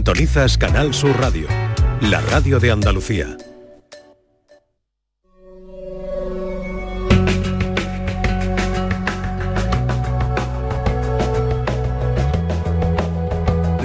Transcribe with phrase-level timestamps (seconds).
[0.00, 1.46] Sintonizas Canal Sur Radio,
[2.00, 3.36] la radio de Andalucía.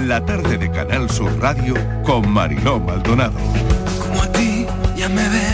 [0.06, 3.38] La tarde de Canal Sur Radio con Mariló Maldonado.
[4.00, 5.45] Como a ti ya me ves,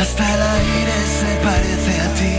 [0.00, 2.34] hasta el aire se parece a ti,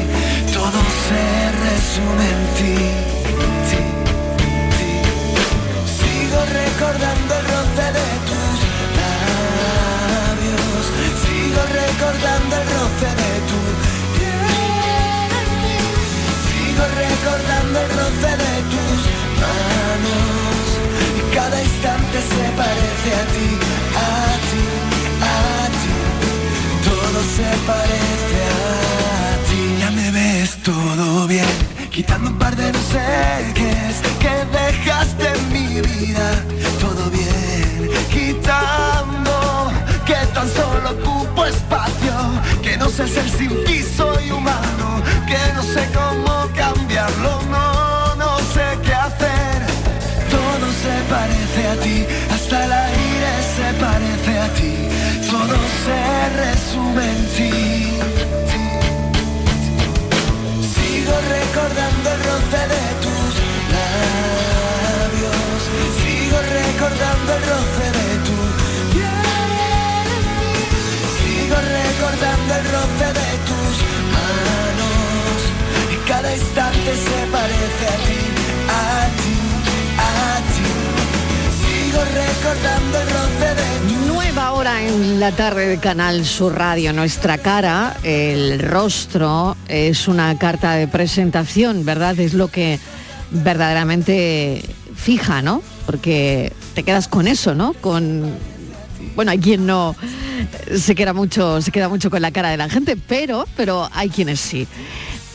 [0.54, 1.24] todo se
[1.68, 2.78] resume en ti.
[3.70, 3.82] ti,
[4.78, 4.92] ti.
[6.00, 8.58] Sigo recordando el roce de tus
[9.00, 10.84] labios,
[11.24, 13.60] sigo recordando el roce de tu
[14.16, 15.34] piel,
[16.48, 19.00] sigo recordando el roce de tus
[19.44, 20.66] manos,
[21.18, 23.50] y cada instante se parece a ti,
[27.40, 31.56] se parece a ti, ya me ves todo bien,
[31.90, 33.08] quitando un par de no sé
[33.58, 36.28] qué es que dejaste en mi vida,
[36.86, 39.72] todo bien, quitando
[40.06, 42.14] que tan solo ocupo espacio,
[42.62, 44.88] que no sé ser sin ti soy humano,
[45.30, 49.58] que no sé cómo cambiarlo, no, no sé qué hacer,
[50.36, 51.98] todo se parece a ti,
[52.34, 54.74] hasta el aire se parece a ti,
[55.40, 56.00] todo se
[56.44, 57.54] resume en ti.
[60.74, 63.32] Sigo recordando el roce de tus
[63.76, 65.60] labios,
[66.00, 68.38] sigo recordando el roce de tu
[68.92, 70.10] piel,
[71.18, 73.76] sigo recordando el roce de tus
[74.16, 75.38] manos,
[75.94, 78.22] y cada instante se parece a ti,
[78.82, 79.36] a ti,
[80.10, 80.12] a
[80.54, 80.70] ti.
[81.62, 83.19] Sigo recordando el roce
[84.78, 86.94] En la tarde de Canal Sur Radio.
[86.94, 92.20] Nuestra cara, el rostro, es una carta de presentación, ¿verdad?
[92.20, 92.80] Es lo que
[93.32, 94.64] verdaderamente
[94.96, 95.64] fija, ¿no?
[95.86, 97.74] Porque te quedas con eso, ¿no?
[97.74, 98.32] Con
[99.16, 99.96] bueno, hay quien no
[100.76, 104.10] se queda mucho, se queda mucho con la cara de la gente, pero, pero hay
[104.10, 104.68] quienes sí.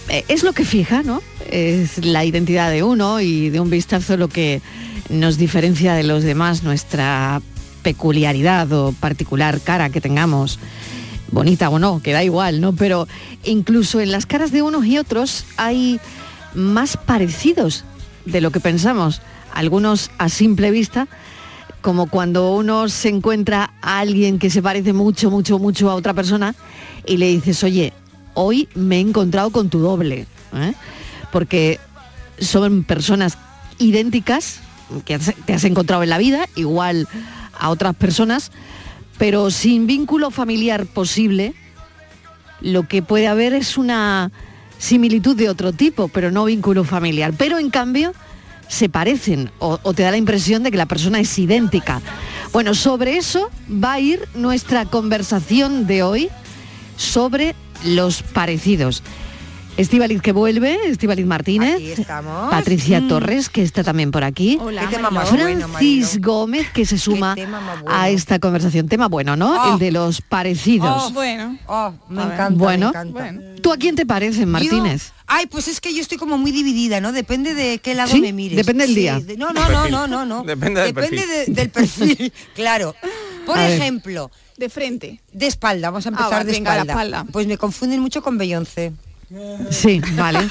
[0.08, 1.22] Eh, Es lo que fija, ¿no?
[1.50, 4.62] Es la identidad de uno y de un vistazo lo que
[5.08, 7.42] nos diferencia de los demás, nuestra
[7.84, 10.58] peculiaridad o particular cara que tengamos,
[11.30, 12.72] bonita o no, que da igual, ¿no?
[12.72, 13.06] Pero
[13.44, 16.00] incluso en las caras de unos y otros hay
[16.54, 17.84] más parecidos
[18.24, 19.20] de lo que pensamos.
[19.52, 21.06] Algunos a simple vista,
[21.82, 26.14] como cuando uno se encuentra a alguien que se parece mucho, mucho, mucho a otra
[26.14, 26.54] persona
[27.06, 27.92] y le dices, oye,
[28.32, 30.74] hoy me he encontrado con tu doble, ¿eh?
[31.30, 31.78] porque
[32.38, 33.36] son personas
[33.78, 34.60] idénticas
[35.04, 37.06] que te has encontrado en la vida, igual
[37.58, 38.50] a otras personas,
[39.18, 41.54] pero sin vínculo familiar posible,
[42.60, 44.32] lo que puede haber es una
[44.78, 47.32] similitud de otro tipo, pero no vínculo familiar.
[47.36, 48.12] Pero en cambio
[48.68, 52.00] se parecen o, te da la impresión de que la persona es idéntica.
[52.52, 56.28] Bueno, sobre eso va a ir nuestra conversación de hoy
[56.96, 57.54] sobre
[57.84, 59.02] los parecidos.
[59.76, 62.48] Estivaliz que vuelve, Estivaliz Martínez, Aquí estamos.
[62.48, 63.08] Patricia Mm.
[63.08, 66.96] Torres que está también por aquí, Hola, Qué tema más bueno, Francis Gómez que se
[66.96, 67.58] suma bueno.
[67.88, 68.88] a esta conversación.
[68.88, 69.50] Tema bueno, ¿no?
[69.60, 69.72] Oh.
[69.72, 71.06] El de los parecidos.
[71.06, 71.58] Oh, bueno.
[71.66, 72.92] Oh, me encanta, Bueno.
[72.94, 73.62] me encanta.
[73.62, 75.08] ¿Tú a quién te pareces, Martínez?
[75.08, 77.10] Yo- ay, pues es que yo estoy como muy dividida, ¿no?
[77.10, 78.20] Depende de qué lado ¿Sí?
[78.20, 78.56] me mires.
[78.56, 79.18] Depende del Sí, día.
[79.18, 80.44] de- no, no, no, no, no, no.
[80.44, 81.46] Depende del Depende perfil.
[81.46, 82.94] de- del perfil, claro.
[83.44, 83.72] Por A ver.
[83.72, 85.20] ejemplo, de frente.
[85.32, 87.02] De espalda, vamos a Ah, empezar de venga, la espalda.
[87.16, 87.32] espalda.
[87.32, 88.92] Pues me confunden mucho con Beyoncé.
[89.70, 90.46] Sí, vale.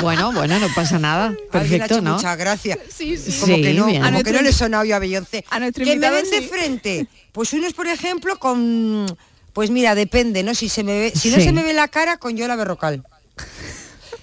[0.00, 1.34] Bueno, bueno, no pasa nada.
[1.50, 2.14] Perfecto, hecho ¿no?
[2.14, 2.78] mucha gracia.
[2.94, 3.32] Sí, sí.
[3.40, 4.02] Como Sí, que no, bien.
[4.02, 5.44] como que no le he sonado yo a Beyoncé.
[5.50, 6.48] a nuestro que me ven de sí.
[6.48, 7.06] frente.
[7.32, 9.06] Pues unos, por ejemplo, con...
[9.52, 10.54] Pues mira, depende, ¿no?
[10.54, 11.42] Si se me ve, si no Sí.
[11.44, 13.02] se me ve la cara, con Yola Berrocal.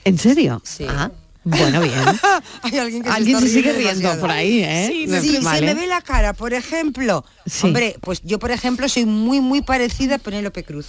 [0.06, 0.62] ¿En serio?
[0.66, 0.86] Sí.
[0.88, 1.12] Ah,
[1.44, 1.94] bueno, bien.
[2.64, 4.22] Hay alguien que Alguien se, se sigue riendo demasiado.
[4.22, 4.88] por ahí, ¿eh?
[4.90, 5.60] Sí, Me- sí, vale.
[5.60, 7.26] se me ve la cara, por ejemplo.
[7.46, 7.68] Sí.
[7.68, 10.88] Hombre, pues yo, por ejemplo, soy muy, muy parecida a Penélope Cruz.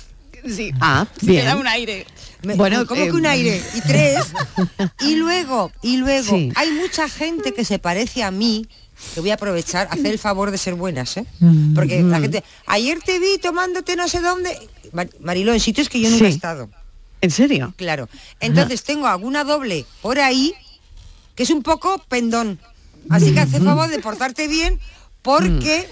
[0.48, 0.70] Sí.
[0.80, 1.44] Ah, bien.
[1.44, 2.06] da un aire.
[2.42, 3.62] Bueno, ¿cómo eh, que un aire?
[3.74, 4.18] Y tres.
[5.00, 6.52] y luego, y luego, Sí.
[6.54, 8.66] hay mucha gente que se parece a mí,
[9.14, 11.24] que voy a aprovechar, hacer el favor de ser buenas, ¿eh?
[11.40, 14.56] Mm, Porque la gente, ayer te vi tomándote no sé dónde.
[14.92, 16.68] Mar- Mariló, en sitios que yo nunca he estado.
[17.20, 17.74] ¿En serio?
[17.76, 18.08] Claro.
[18.40, 20.54] Entonces tengo alguna doble por ahí
[21.34, 22.58] que es un poco pendón.
[23.10, 24.78] Así que hace favor de portarte bien
[25.22, 25.88] porque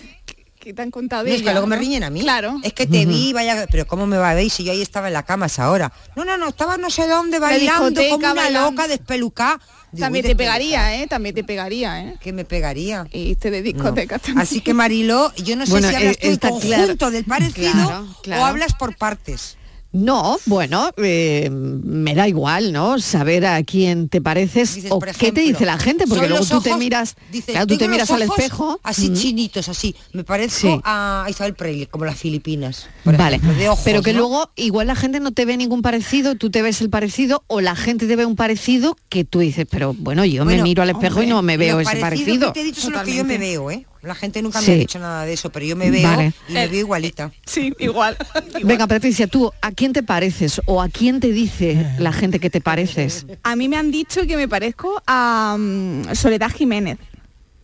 [0.66, 2.20] que te han contado No, de es que luego me riñen a mí.
[2.22, 2.58] Claro.
[2.64, 5.06] Es que te vi, vaya, pero ¿cómo me va a ver si yo ahí estaba
[5.06, 5.92] en la cama a esa hora?
[6.16, 8.70] No, no, no, estaba no sé dónde bailando como una bailando.
[8.72, 9.60] loca despelucada.
[9.92, 11.06] Digo, También te pegaría, ¿eh?
[11.06, 12.16] También te pegaría, ¿eh?
[12.20, 13.06] Que me pegaría.
[13.12, 13.64] Y te de No.
[13.64, 14.40] discoteca también.
[14.40, 16.66] Así que Mariló, yo no sé Bueno, si hablas eh, tú en conjunto
[16.96, 17.10] claro.
[17.12, 18.42] del parecido Claro, claro.
[18.42, 19.55] o hablas por partes.
[19.96, 22.98] No, bueno, eh, me da igual, ¿no?
[22.98, 26.44] Saber a quién te pareces Dices, o por qué te dice la gente, porque luego
[26.44, 28.78] tú te miras, dices, claro, tú te miras al espejo.
[28.82, 29.96] Así mm, chinitos, así.
[30.12, 30.80] Me parezco Sí.
[30.84, 32.88] a Isabel Presley, como las Filipinas.
[33.04, 34.18] por Vale, ejemplo, de ojos, pero que ¿no?
[34.20, 37.62] luego igual la gente no te ve ningún parecido, tú te ves el parecido o
[37.62, 40.90] la gente te ve un parecido que tú dices, pero bueno, yo me miro al
[40.90, 42.52] espejo y no me veo ese parecido.
[42.52, 43.86] que te he dicho los que yo me veo, ¿eh?
[44.06, 44.70] La gente nunca Sí.
[44.70, 46.32] me ha dicho nada de eso, pero yo me veo Vale.
[46.48, 47.32] y me veo igualita.
[47.44, 48.16] Sí, igual.
[48.64, 52.50] Venga, Patricia, tú, ¿a quién te pareces o a quién te dice la gente que
[52.50, 53.26] te pareces?
[53.42, 56.98] A mí me han dicho que me parezco a mm, Soledad Jiménez.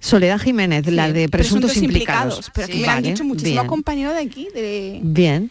[0.00, 2.50] Soledad Jiménez, la de presuntos, implicados.
[2.52, 5.48] Pero que me han dicho muchísimos compañeros de aquí, de, Bien.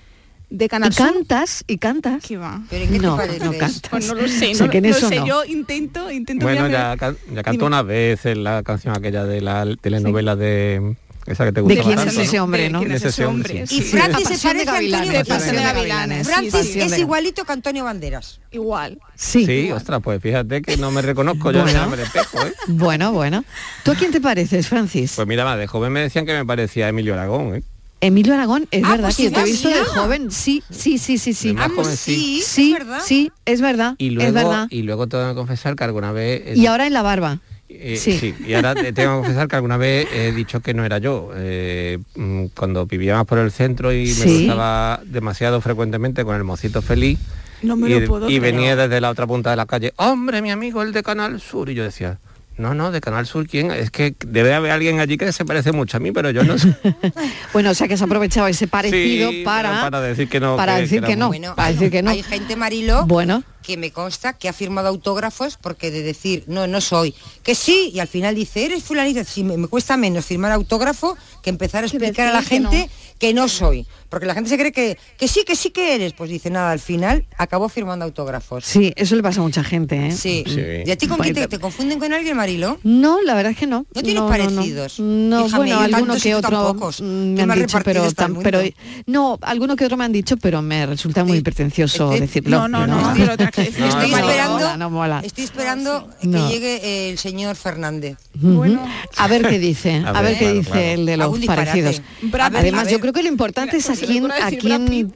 [0.51, 1.07] De ¿Y Canal Sur.
[1.13, 1.63] cantas?
[1.65, 2.23] ¿Y cantas?
[2.27, 2.61] ¿Qué va?
[2.69, 3.81] ¿Pero en qué No, te no cantas.
[3.89, 5.25] Pues no lo sé, O sea, no, que no eso sé, no.
[5.25, 9.41] yo intento, intento Bueno, ya, can- ya cantó una vez en la canción aquella de
[9.41, 10.95] la telenovela de
[11.27, 12.79] esa que te ¿De gusta quién bastante, es ese hombre, de no?
[12.79, 13.77] quién es De ese hombre, sí.
[13.77, 13.81] Y.
[13.81, 16.79] Francis se de parece a Antonio De pasión de de Gavilanes, Francis sí.
[16.81, 18.41] es igualito que Antonio Banderas.
[18.51, 18.99] Igual.
[19.15, 19.45] Sí.
[19.45, 21.93] Sí, ostras, pues fíjate que no me reconozco yo en Bueno.
[21.93, 22.53] el espejo, ¿eh?
[22.67, 23.45] Bueno, bueno.
[23.83, 25.13] ¿Tú a quién te pareces, Francis?
[25.15, 27.63] Pues mira, más de joven me decían que me parecía Emilio Aragón, ¿eh?
[28.01, 30.31] Emilio Aragón, es Ah, verdad pues que yo te he visto de joven.
[30.31, 31.55] Sí, sí, sí, sí, sí.
[31.57, 32.41] Ah, joven, sí.
[32.41, 33.01] sí, Sí, es verdad.
[33.05, 33.95] sí, es verdad.
[33.99, 34.67] Y es luego, verdad.
[34.71, 36.41] y luego tengo que confesar que alguna vez...
[36.45, 37.39] eh, Y ahora en la barba.
[37.69, 38.17] eh, sí.
[38.19, 38.35] sí.
[38.45, 41.29] y ahora te tengo que confesar que alguna vez he dicho que no era yo.
[41.35, 44.37] Eh, mm, cuando vivíamos por el centro y me Sí.
[44.39, 47.19] cruzaba demasiado frecuentemente con el mocito feliz,
[47.61, 48.41] No me y, lo puedo y creer.
[48.55, 51.69] venía desde la otra punta de la calle, hombre, mi amigo, el de Canal Sur.
[51.69, 52.17] Y yo decía,
[52.61, 53.71] no, no, de Canal Sur, ¿quién?
[53.71, 56.57] Es que debe haber alguien allí que se parece mucho a mí, pero yo no
[56.57, 56.73] sé.
[57.53, 60.75] Bueno, o sea que has aprovechado ese parecido Sí, para, para decir que no, para
[60.75, 61.27] que- decir que no.
[61.27, 62.11] Bueno, para decir que no.
[62.11, 66.67] hay gente, Marilo, Bueno, que me consta que ha firmado autógrafos porque de decir, no,
[66.67, 67.13] no soy,
[67.43, 71.17] que sí, y al final dice, eres fulanita, sí, me, me cuesta menos firmar autógrafo
[71.41, 73.47] que empezar a explicar a la que gente que no.
[73.47, 73.85] soy.
[74.09, 76.11] Porque la gente se cree que, que sí, que sí que eres.
[76.11, 78.65] Pues dice, nada, al final acabó firmando autógrafos.
[78.65, 80.11] sí, eso le pasa a mucha gente, ¿eh?
[80.11, 80.43] Sí.
[80.45, 80.59] Sí.
[80.85, 82.77] ¿Y a ti con quién te, te confunden con alguien, Marilo?
[82.83, 83.85] No, la verdad es que no.
[83.95, 84.99] ¿No tienes parecidos?
[84.99, 87.03] No, Fíjame, bueno, alguno que otro mm,
[87.35, 88.59] me han dicho, pero, tan- pero
[89.05, 92.67] no, alguno que otro me han dicho, pero me resulta muy Estoy- pretencioso estoy- decirlo.
[92.67, 93.13] No, no, no,
[93.57, 95.21] No, Estoy no, esperando, mola, no mola.
[95.23, 96.47] estoy esperando No.
[96.47, 98.17] que llegue el señor Fernández.
[98.33, 98.87] Bueno.
[99.17, 100.87] a ver qué dice, a, A ver, qué claro, dice claro.
[100.87, 102.01] el de los parecidos.
[102.21, 102.55] Brad.
[102.55, 105.13] Además, yo creo que lo importante es a me quién, a quién,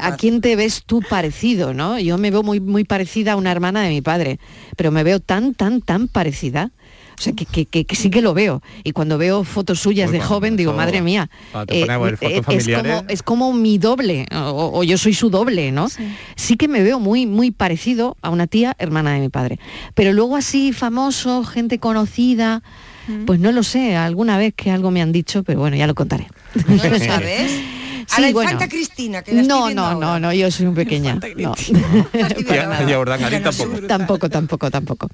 [0.00, 1.98] a quién te ves tú parecido, ¿no?
[1.98, 4.38] Yo me veo muy, muy parecida a una hermana de mi padre,
[4.76, 6.70] pero me veo tan, tan, tan parecida.
[7.18, 8.62] O sea, que, que- que- que sí que lo veo.
[8.82, 11.30] Y cuando veo fotos suyas Uy, de joven, digo, madre mía.
[11.52, 11.64] a
[11.98, 15.88] ver fotos es, como, es como mi doble, o, o yo soy su doble, ¿no?
[15.88, 16.56] Sí.
[16.56, 19.58] que me veo muy, muy parecido a una tía hermana de mi padre.
[19.94, 22.62] Pero luego así, famoso, gente conocida,
[23.26, 25.94] pues no lo sé, alguna vez que algo me han dicho, pero bueno, ya lo
[25.94, 26.26] contaré.
[26.66, 27.50] ¿No lo sabes?
[28.10, 28.50] A Sí, la bueno.
[28.52, 30.06] infanta Cristina, que la estoy No, no, ahora.
[30.06, 31.14] no, no, yo soy muy pequeña.
[31.14, 31.54] No.
[32.12, 32.28] La
[32.86, 33.86] Y a- a tampoco.
[33.86, 35.08] Tampoco, tampoco, tampoco.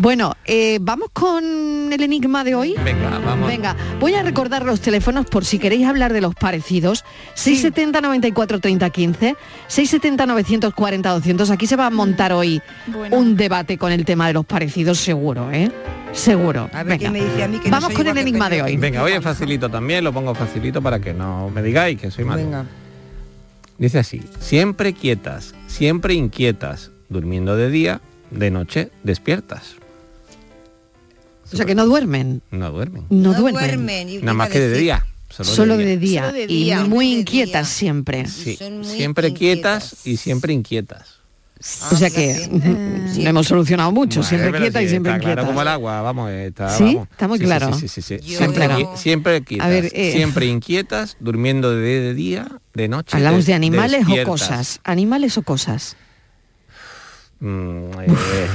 [0.00, 2.74] Bueno, eh, vamos con el enigma de hoy.
[2.82, 3.46] Venga, vamos.
[3.46, 7.04] Venga, voy a recordar los teléfonos por si queréis hablar de los parecidos.
[7.34, 9.36] 670 94 30 15,
[9.68, 11.50] 670 940 200.
[11.50, 13.18] Aquí se va a montar hoy Bueno.
[13.18, 15.70] un debate con el tema de los parecidos, seguro, ¿eh?
[16.12, 16.70] Seguro.
[16.72, 16.98] A ver Venga.
[16.98, 18.76] quién me dice a mí que no Vamos con el enigma de hoy.
[18.78, 22.24] Venga, hoy es facilito también, lo pongo facilito para que no me digáis que soy
[22.24, 22.42] malo.
[22.42, 22.64] Venga.
[23.76, 29.76] Dice así, siempre quietas, siempre inquietas, durmiendo de día, de noche despiertas.
[31.52, 32.42] O sea que no duermen.
[32.50, 33.04] No duermen.
[33.10, 33.64] No, No duermen.
[33.66, 34.08] duermen.
[34.08, 35.04] y Nada más que de día.
[35.28, 36.22] Solo, Solo de de día.
[36.22, 36.30] día.
[36.30, 36.84] Solo de Y día.
[36.84, 37.74] muy De inquietas día.
[37.78, 38.26] siempre.
[38.26, 40.06] Sí, muy siempre quietas inquietas.
[40.06, 41.20] y siempre inquietas.
[41.92, 42.48] O sea Ah, que
[43.22, 45.34] lo hemos solucionado mucho, Vale, siempre quieta sí, y siempre está inquieta.
[45.42, 46.84] claro como el agua, vamos, está, ¿Sí?
[46.94, 47.08] vamos.
[47.10, 47.72] Está muy Sí, claro.
[47.74, 48.36] Sí, sí, sí, sí.
[48.36, 48.96] Siempre, Claro.
[48.96, 53.14] siempre quietas, A ver, eh, siempre inquietas, durmiendo de, de día, de noche.
[53.16, 54.80] ¿Hablamos des- de animales o cosas?
[54.84, 55.96] ¿Animales o cosas?
[57.40, 58.48] Mm, eh,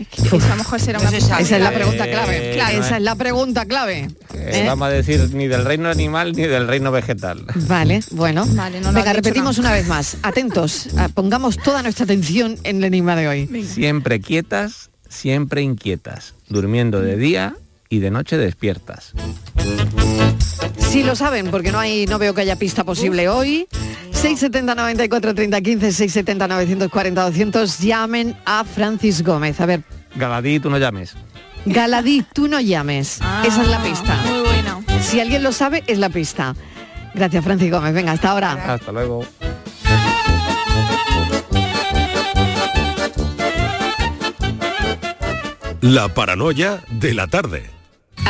[0.00, 1.42] Es que eso a lo mejor será No una se cosa- sabe.
[1.42, 2.50] Esa es la Eh, pregunta clave.
[2.54, 2.78] claro.
[2.80, 3.98] Esa es la pregunta clave.
[4.34, 4.64] eh, ¿eh?
[4.66, 7.44] Vamos a decir ni del reino animal ni del reino vegetal.
[7.54, 8.44] Vale, bueno.
[8.48, 9.68] Vale, no lo Venga, repetimos nada.
[9.70, 10.16] una vez más.
[10.22, 13.64] Atentos, pongamos toda nuestra atención en el enigma de hoy.
[13.64, 17.54] Siempre quietas, siempre inquietas, durmiendo de día
[17.90, 19.12] y de noche despiertas.
[20.78, 23.66] Si lo saben, porque no hay, no veo que haya pista posible hoy.
[24.12, 27.78] 670 94 30 15, 670 940 200.
[27.80, 29.60] Llamen a Francis Gómez.
[29.60, 29.82] A ver,
[30.14, 31.14] Galadí, tú no llames.
[31.66, 33.18] Galadí, tú no llames.
[33.20, 34.16] Ah, Esa es la pista.
[34.24, 34.80] Muy buena.
[35.02, 36.54] Si alguien lo sabe, es la pista.
[37.14, 37.92] Gracias, Francis Gómez.
[37.92, 38.74] Venga, hasta ahora.
[38.74, 39.24] Hasta luego.
[45.80, 47.79] La paranoia de la tarde.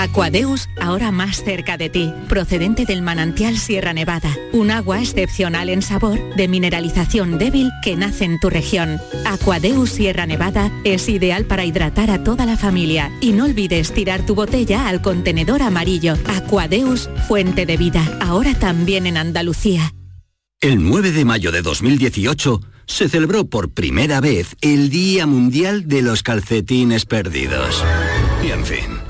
[0.00, 5.82] Aquadeus, ahora más cerca de ti, procedente del manantial Sierra Nevada, un agua excepcional en
[5.82, 8.98] sabor, de mineralización débil que nace en tu región.
[9.26, 14.24] Aquadeus Sierra Nevada es ideal para hidratar a toda la familia y no olvides tirar
[14.24, 16.14] tu botella al contenedor amarillo.
[16.34, 19.92] Aquadeus, fuente de vida, ahora también en Andalucía.
[20.62, 26.00] El 9 de mayo de 2018 se celebró por primera vez el Día Mundial de
[26.00, 27.84] los Calcetines Perdidos.
[28.42, 29.09] Y en fin,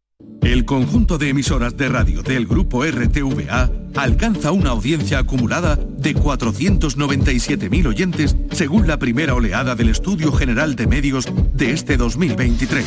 [0.41, 7.87] El conjunto de emisoras de radio del grupo RTVA alcanza una audiencia acumulada de 497.000
[7.87, 12.85] oyentes según la primera oleada del Estudio General de Medios de este 2023.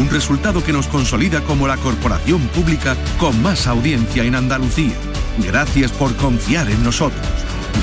[0.00, 4.94] Un resultado que nos consolida como la corporación pública con más audiencia en Andalucía.
[5.46, 7.26] Gracias por confiar en nosotros.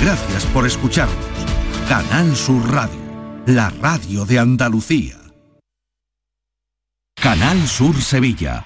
[0.02, 1.16] Gracias por escucharnos.
[1.88, 3.00] Canal Sur Radio,
[3.46, 5.18] la radio de Andalucía.
[7.16, 8.66] Canal Sur Sevilla.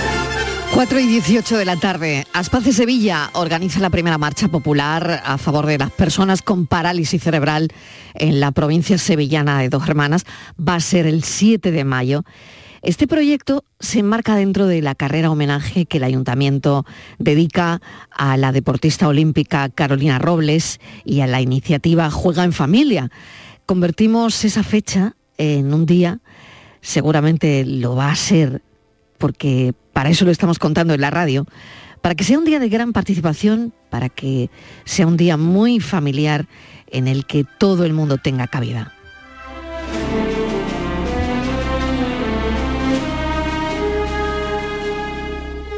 [0.73, 5.65] 4 y 18 de la tarde, Aspace Sevilla organiza la primera marcha popular a favor
[5.65, 7.67] de las personas con parálisis cerebral
[8.13, 10.25] en la provincia sevillana de Dos Hermanas.
[10.57, 12.23] Va a ser el 7 de mayo.
[12.81, 16.85] Este proyecto se enmarca dentro de la carrera homenaje que el ayuntamiento
[17.19, 23.11] dedica a la deportista olímpica Carolina Robles y a la iniciativa Juega en Familia.
[23.65, 26.19] Convertimos esa fecha en un día,
[26.79, 28.63] seguramente lo va a ser
[29.21, 31.45] porque para eso lo estamos contando en la radio,
[32.01, 34.49] para que sea un día de gran participación, para que
[34.83, 36.47] sea un día muy familiar
[36.87, 38.91] en el que todo el mundo tenga cabida.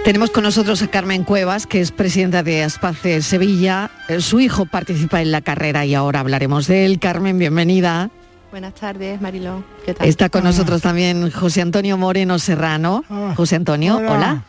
[0.06, 3.90] Tenemos con nosotros a Carmen Cuevas, que es presidenta de Aspace Sevilla.
[4.10, 7.00] Eh, Su hijo participa en la carrera y ahora hablaremos de él.
[7.00, 8.10] Carmen, bienvenida.
[8.54, 9.64] Buenas tardes, Mariló.
[9.84, 10.08] ¿Qué tal?
[10.08, 13.04] Está con nosotros también José Antonio Moreno Serrano.
[13.36, 14.12] José Antonio, hola.
[14.12, 14.46] Hola.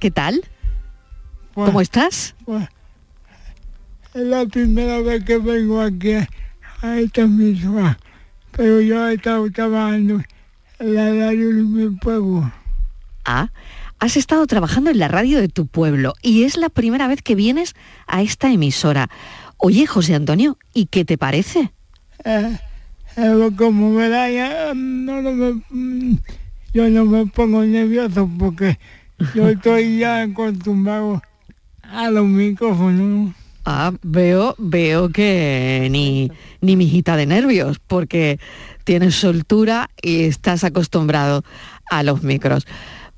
[0.00, 0.42] ¿Qué tal?
[1.52, 2.34] Pues- ¿Cómo estás?
[2.44, 2.66] Pues,
[4.12, 6.14] es la primera vez que vengo aquí
[6.82, 7.96] a esta emisora,
[8.50, 10.20] pero yo he estado trabajando
[10.80, 12.50] en la radio de mi pueblo.
[13.24, 13.50] Ah,
[14.00, 17.36] has estado trabajando en la radio de tu pueblo y es la primera vez que
[17.36, 17.76] vienes
[18.08, 19.10] a esta emisora.
[19.58, 21.72] Oye, José Antonio, ¿y qué te parece?
[22.24, 22.58] Eh,
[23.56, 26.18] como verá, ya no, no me,
[26.72, 28.78] yo no me pongo nervioso porque
[29.34, 31.22] yo estoy ya acostumbrado
[31.82, 33.34] a los micrófonos.
[33.64, 36.30] Ah, veo, veo que ni,
[36.60, 38.38] ni mijita de nervios, porque
[38.84, 41.44] tienes soltura y estás acostumbrado
[41.90, 42.66] a los micros.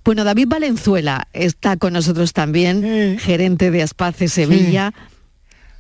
[0.04, 4.94] Bueno, David Valenzuela está con nosotros también, gerente de Aspace Sevilla.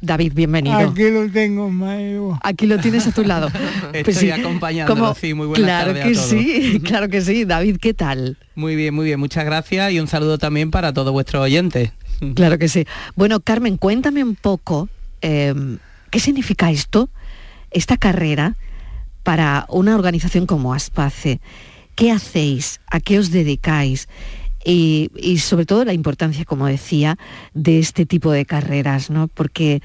[0.00, 0.76] David, bienvenido.
[0.76, 2.38] Aquí lo tengo, Mario.
[2.42, 3.48] Aquí lo tienes a tu lado.
[3.92, 6.28] Estoy acompañándolo, sí, muy buenas claro tardes que a todos.
[6.28, 7.44] sí, claro que sí.
[7.44, 8.36] David, ¿qué tal?
[8.54, 11.92] Muy bien, muy bien, muchas gracias y un saludo también para todos vuestros oyentes.
[12.34, 12.86] Claro que sí.
[13.14, 14.88] Bueno, Carmen, cuéntame un poco
[15.22, 15.54] eh,
[16.10, 17.10] qué significa esto,
[17.70, 18.56] esta carrera,
[19.22, 21.40] para una organización como Aspace.
[21.94, 22.80] ¿Qué hacéis?
[22.90, 24.08] ¿A qué os dedicáis?
[24.68, 27.16] Y, sobre todo la importancia, como decía,
[27.54, 29.28] de este tipo de carreras, ¿no?
[29.28, 29.80] Porque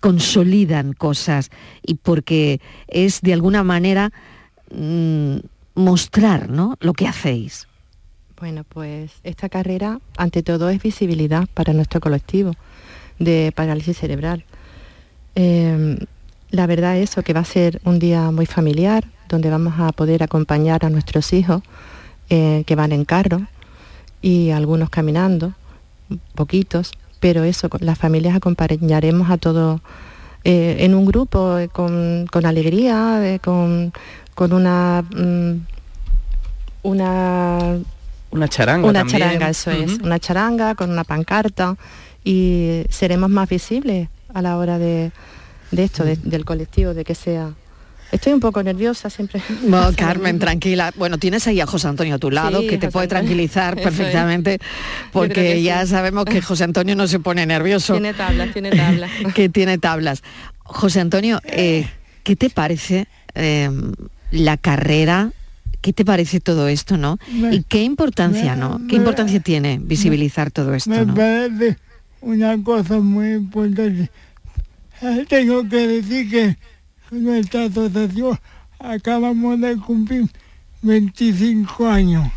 [0.00, 1.50] consolidan cosas
[1.82, 4.12] y porque es de alguna manera
[4.70, 5.38] mm,
[5.74, 6.76] mostrar ¿no?
[6.80, 7.68] lo que hacéis.
[8.38, 12.52] Bueno, pues esta carrera, ante todo, es visibilidad para nuestro colectivo
[13.18, 14.44] de parálisis cerebral.
[15.36, 15.96] Eh,
[16.50, 20.22] la verdad es que va a ser un día muy familiar, donde vamos a poder
[20.22, 21.62] acompañar a nuestros hijos
[22.28, 23.46] eh, que van en carro
[24.22, 25.52] y algunos caminando,
[26.34, 29.80] poquitos, pero eso, las familias acompañaremos a todos
[30.44, 33.92] eh, en un grupo eh, con, con alegría, eh, con,
[34.34, 35.02] con una...
[35.02, 35.52] mm,
[36.82, 37.78] una
[38.30, 39.18] Una charanga una también.
[39.20, 41.76] charanga, eso es, una charanga con una pancarta
[42.24, 45.10] y seremos más visibles a la hora de,
[45.70, 47.52] de esto, de- del colectivo, de que sea...
[48.10, 49.42] Estoy un poco nerviosa siempre.
[49.64, 50.92] No, Carmen, tranquila.
[50.96, 53.20] Bueno, tienes ahí a José Antonio a tu lado, Sí, que te José puede Antonio.
[53.24, 53.84] tranquilizar es.
[53.84, 54.58] perfectamente,
[55.12, 55.90] porque ya sí.
[55.90, 57.92] sabemos que José Antonio no se pone nervioso.
[57.94, 59.10] Tiene tablas, tiene tablas.
[59.34, 60.22] que tiene tablas.
[60.60, 61.86] José Antonio, eh,
[62.24, 63.70] ¿qué te parece eh,
[64.30, 65.32] la carrera?
[65.80, 67.18] ¿Qué te parece todo esto, no?
[67.30, 68.78] Me- ¿Y qué importancia, me- no?
[68.88, 71.14] ¿Qué me- importancia tiene visibilizar todo esto, Me no?
[71.14, 71.76] parece
[72.20, 74.10] una cosa muy importante.
[75.02, 76.56] Eh, Tengo que decir que
[77.10, 78.38] nuestra asociación
[78.78, 80.28] acabamos de cumplir
[80.82, 82.30] 25 años.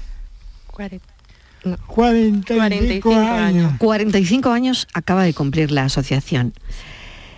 [1.88, 3.74] 45, años.
[3.78, 6.54] 45 años acaba de cumplir la asociación.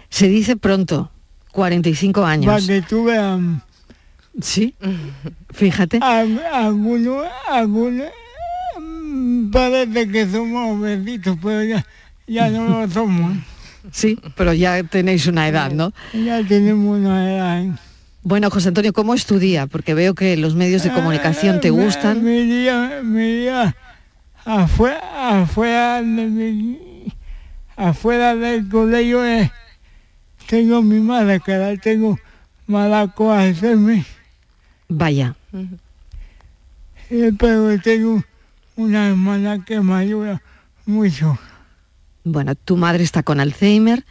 [0.09, 1.11] Se dice pronto,
[1.51, 2.67] 45 Para años.
[2.67, 3.39] que tú veas.
[4.41, 4.73] Sí,
[5.51, 5.99] fíjate.
[6.01, 8.07] Algunos, algunos,
[8.79, 11.85] mm, parece que somos benditos, pero ya,
[12.27, 13.37] ya no lo somos.
[13.91, 15.93] Sí, pero ya tenéis una edad, ¿no?
[16.13, 17.79] Ya tenemos una edad.
[18.23, 19.67] Bueno, José Antonio, ¿cómo es tu día?
[19.67, 22.23] Porque veo que los medios de comunicación te gustan.
[22.23, 23.75] Mi día, mi día
[24.45, 27.13] afuera, afuera, de mi-
[27.75, 29.21] afuera del colegio
[30.47, 32.17] tengo mi madre, que la tengo
[32.67, 34.05] mala cohacerme.
[34.87, 35.35] Vaya.
[37.09, 38.23] Eh, Pero tengo
[38.75, 40.41] una hermana que me ayuda
[40.85, 41.37] mucho.
[42.23, 44.05] Bueno, tu madre está con Alzheimer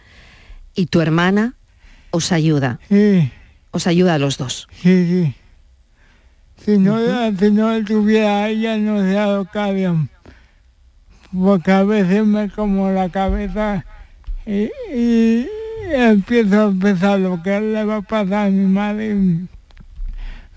[0.74, 1.54] y tu hermana
[2.10, 2.78] os ayuda.
[2.88, 3.30] Sí,
[3.70, 4.68] Os ayuda a los dos.
[4.82, 5.34] sí, sí.
[6.64, 6.96] Si no,
[7.36, 10.08] si no estuviera ella, no a lo harían.
[11.32, 13.84] Porque a veces me como la cabeza
[14.46, 15.46] y, y
[15.90, 19.16] empiezo a pensar lo que le va a pasar a mi madre.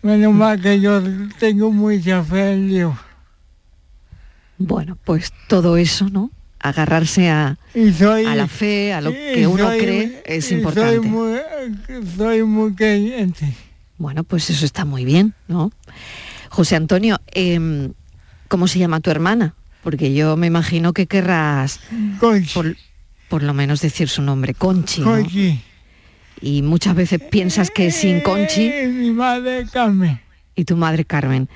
[0.03, 1.01] Menos mal que yo
[1.39, 2.93] tengo mucha fe en Dios.
[4.59, 6.29] Bueno, pues todo eso, ¿no?
[6.69, 7.58] Agarrarse a,
[7.97, 10.95] soy, a la fe, a lo que uno soy- cree es importante.
[10.97, 11.39] Soy muy,
[12.17, 13.54] soy muy creyente.
[13.97, 15.71] Bueno, pues eso está muy bien, ¿no?
[16.49, 17.93] José Antonio, em,
[18.47, 19.54] ¿cómo se llama tu hermana?
[19.84, 21.80] Porque yo me imagino que querrás
[22.19, 22.75] por,
[23.30, 25.01] por lo menos decir su nombre, Conchi.
[25.01, 25.12] ¿no?
[25.12, 25.62] Conchi.
[26.41, 30.19] Y muchas veces piensas que sin Conchi Eh, mi madre Carmen.
[30.56, 31.47] y tu madre Carmen,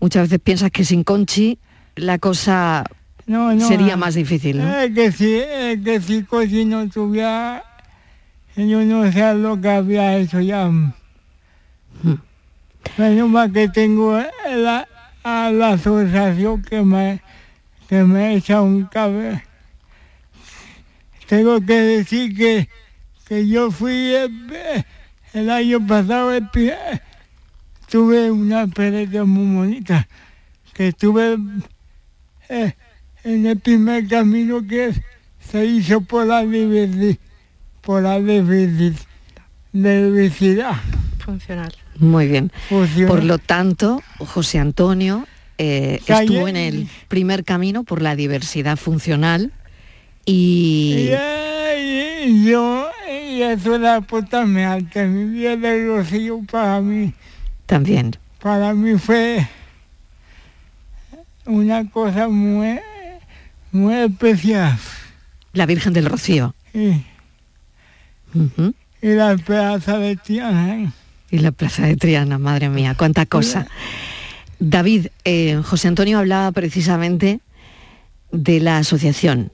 [0.00, 1.58] muchas veces piensas que sin Conchi
[1.94, 2.84] la cosa
[3.28, 4.78] No, no, sería más difícil, ¿no?
[4.78, 7.62] Es que si, es que si Conchi no tuviera,
[8.56, 10.70] yo no sé lo que había hecho ya.
[12.96, 14.88] Menos mal que tengo la,
[15.22, 17.20] a la asociación que me,
[17.86, 19.44] que me echa un cable.
[21.26, 22.70] Tengo que decir que,
[23.28, 24.46] que yo fui el,
[25.34, 26.48] el año pasado, el
[27.90, 30.08] tuve una experiencia muy bonita,
[30.72, 31.36] que estuve
[32.48, 32.72] eh,
[33.24, 34.92] en el primer camino que
[35.40, 37.16] se hizo por la diversidad,
[37.80, 38.94] por la diversi-
[39.72, 40.72] diversidad.
[41.18, 41.72] Funcional.
[41.98, 42.50] Muy bien.
[43.06, 45.26] Por lo tanto, José Antonio
[45.58, 49.52] eh, estuvo en el primer camino por la diversidad funcional
[50.24, 51.08] y...
[51.10, 52.88] Y, y yo,
[53.30, 57.12] y eso era apuntarme ante mi vida de Rocío para mí,
[57.66, 58.12] También.
[58.40, 59.46] para mí fue
[61.46, 62.78] una cosa muy,
[63.72, 64.78] muy especial.
[65.52, 66.54] La Virgen del Rocío.
[66.72, 67.04] Sí.
[69.00, 70.92] Y la plaza de Triana.
[71.30, 73.66] Y la plaza de Triana, madre mía, cuánta cosa.
[74.58, 77.40] David, eh, José Antonio hablaba precisamente
[78.32, 79.52] de la asociación.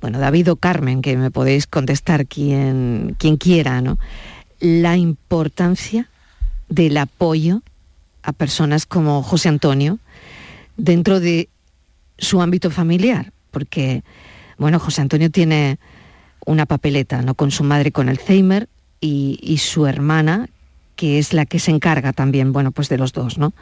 [0.00, 3.98] Bueno, David o Carmen, que me podéis contestar quien, quien quiera, ¿no?
[4.60, 6.08] La importancia
[6.68, 7.62] del apoyo
[8.22, 9.98] a personas como José Antonio
[10.76, 11.48] dentro de
[12.18, 14.02] su ámbito familiar, porque,
[14.58, 15.78] bueno, José Antonio tiene
[16.44, 17.34] una papeleta, ¿no?
[17.34, 18.68] Con su madre con Alzheimer
[19.00, 20.48] y, su hermana,
[20.96, 23.52] que es la que se encarga también, bueno, pues de los dos, ¿no?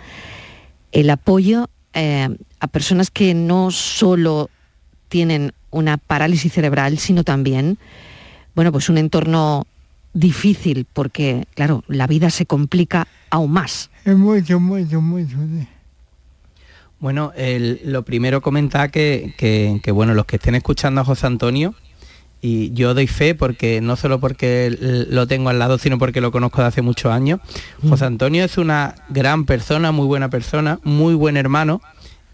[0.92, 2.28] El apoyo eh,
[2.60, 4.50] a personas que no solo
[5.08, 7.78] tienen una parálisis cerebral, sino también,
[8.54, 9.66] bueno, pues un entorno
[10.14, 13.90] difícil, porque, claro, la vida se complica aún más.
[15.60, 15.75] Es.
[16.98, 21.26] Bueno, el- lo primero comentar que, que- que, bueno, los que estén escuchando a José
[21.26, 21.74] Antonio,
[22.42, 26.30] y yo doy fe porque no solo porque lo tengo al lado, sino porque lo
[26.30, 27.40] conozco de hace muchos años.
[27.88, 31.80] José Antonio es una gran persona, muy buena persona, muy buen hermano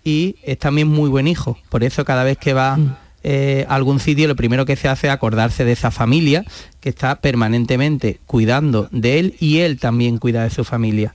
[0.05, 1.57] y es también muy buen hijo.
[1.71, 2.79] Por eso cada vez que va
[3.25, 6.45] eh, a algún sitio, lo primero que se hace es acordarse de esa familia
[6.81, 11.15] que está permanentemente cuidando de él y él también cuida de su familia.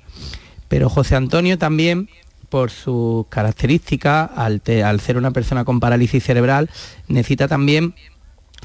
[0.69, 2.09] Pero José Antonio también,
[2.49, 4.61] por sus características, al,
[4.99, 6.69] ser una persona con parálisis cerebral,
[7.07, 7.93] necesita también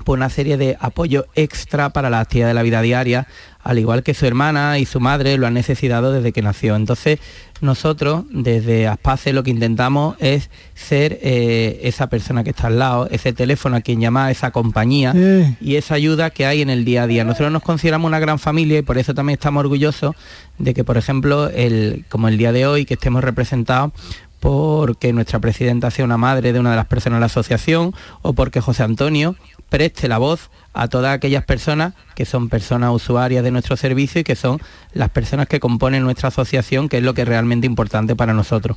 [0.04, 3.26] pues, una serie de apoyo extra para la actividad de la vida diaria,
[3.62, 6.76] al igual que su hermana y su madre lo han necesitado desde que nació.
[6.76, 7.20] Entonces,
[7.60, 13.08] nosotros desde Aspace lo que intentamos es ser eh, esa persona que está al lado,
[13.10, 15.14] ese teléfono a quien llamar, esa compañía
[15.60, 17.24] y esa ayuda que hay en el día a día.
[17.24, 20.16] Nosotros nos consideramos una gran familia y por eso también estamos orgullosos
[20.58, 23.92] de que, por ejemplo, el, como el día de hoy, que estemos representados
[24.40, 28.32] porque nuestra presidenta sea una madre de una de las personas de la asociación o
[28.32, 29.36] porque José Antonio
[29.72, 34.24] preste la voz a todas aquellas personas que son personas usuarias de nuestro servicio y
[34.24, 34.60] que son
[34.92, 38.76] las personas que componen nuestra asociación, que es lo que es realmente importante para nosotros.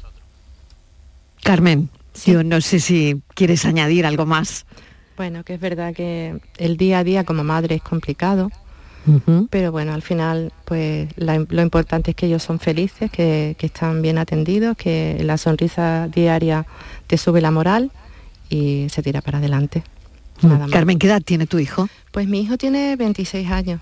[1.44, 1.90] Carmen,
[2.26, 4.66] yo no sé si quieres añadir algo más.
[5.18, 8.50] Bueno, que es verdad que el día a día como madre es complicado,
[9.52, 13.66] pero bueno, al final pues la- lo importante es que ellos son felices, que, que
[13.68, 16.66] están bien atendidos, que la sonrisa diaria
[17.08, 17.92] te sube la moral
[18.50, 19.84] y se tira para adelante.
[20.42, 20.72] Nada más.
[20.72, 21.88] Carmen, ¿qué edad tiene tu hijo?
[22.12, 23.82] Pues mi hijo tiene 26 años,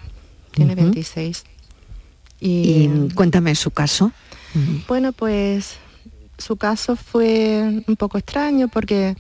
[0.52, 0.84] tiene Ujú.
[0.84, 1.44] 26.
[2.40, 4.12] Y, Y cuéntame su caso.
[4.88, 5.78] bueno, pues
[6.38, 9.16] su caso fue un poco extraño porque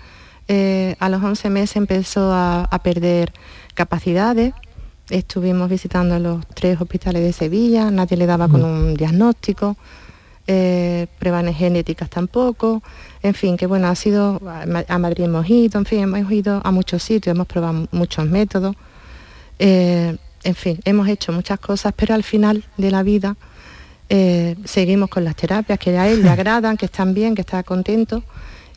[0.47, 3.31] eh, a los 11 meses empezó a, a perder
[3.73, 4.53] capacidades.
[5.09, 9.75] Estuvimos visitando los tres hospitales de Sevilla, nadie le daba con un diagnóstico,
[10.47, 12.81] eh, pruebas genéticas tampoco.
[13.21, 16.31] En fin, que bueno, ha sido, a Ma- a Madrid hemos ido, en fin, hemos
[16.31, 18.75] ido a muchos sitios, hemos probado muchos métodos.
[19.59, 23.37] Eh, en fin, hemos hecho muchas cosas, pero al final de la vida
[24.09, 27.63] eh, seguimos con las terapias que a él le agradan, que están bien, que está
[27.63, 28.23] contento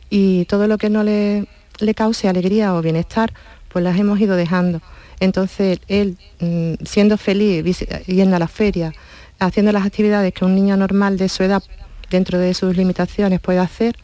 [0.09, 1.45] y todo lo que no le,
[1.79, 3.33] le cause alegría o bienestar,
[3.67, 4.81] pues las hemos ido dejando.
[5.19, 8.93] Entonces él, mm, siendo feliz, yendo a la feria,
[9.39, 11.63] haciendo las actividades que un niño normal de su edad,
[12.09, 13.95] dentro de sus limitaciones, puede hacer,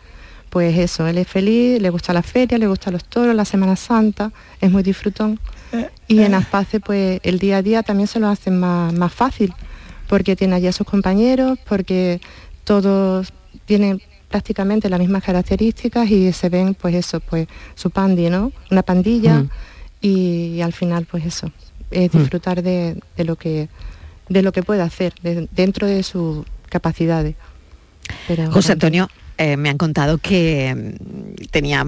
[0.49, 3.75] pues eso, él es feliz, le gusta la feria, le gustan los toros, la Semana
[3.75, 5.39] Santa, es muy disfrutón.
[6.07, 9.53] Y en Aspace, pues el día a día también se lo hacen más, más fácil,
[10.07, 12.21] porque tiene allí a sus compañeros, porque
[12.63, 13.33] todos
[13.65, 18.51] tienen prácticamente las mismas características y se ven, pues eso, pues su pandi, ¿no?
[18.69, 19.49] Una pandilla Mm.
[20.01, 20.09] y,
[20.57, 21.51] y al final, pues eso,
[21.89, 22.17] es Mm.
[22.19, 23.69] disfrutar de, de lo que
[24.29, 27.36] de lo que puede hacer de- dentro de sus capacidades.
[28.27, 31.86] Pero, José Antonio, eh, me han contado que mm, tenía,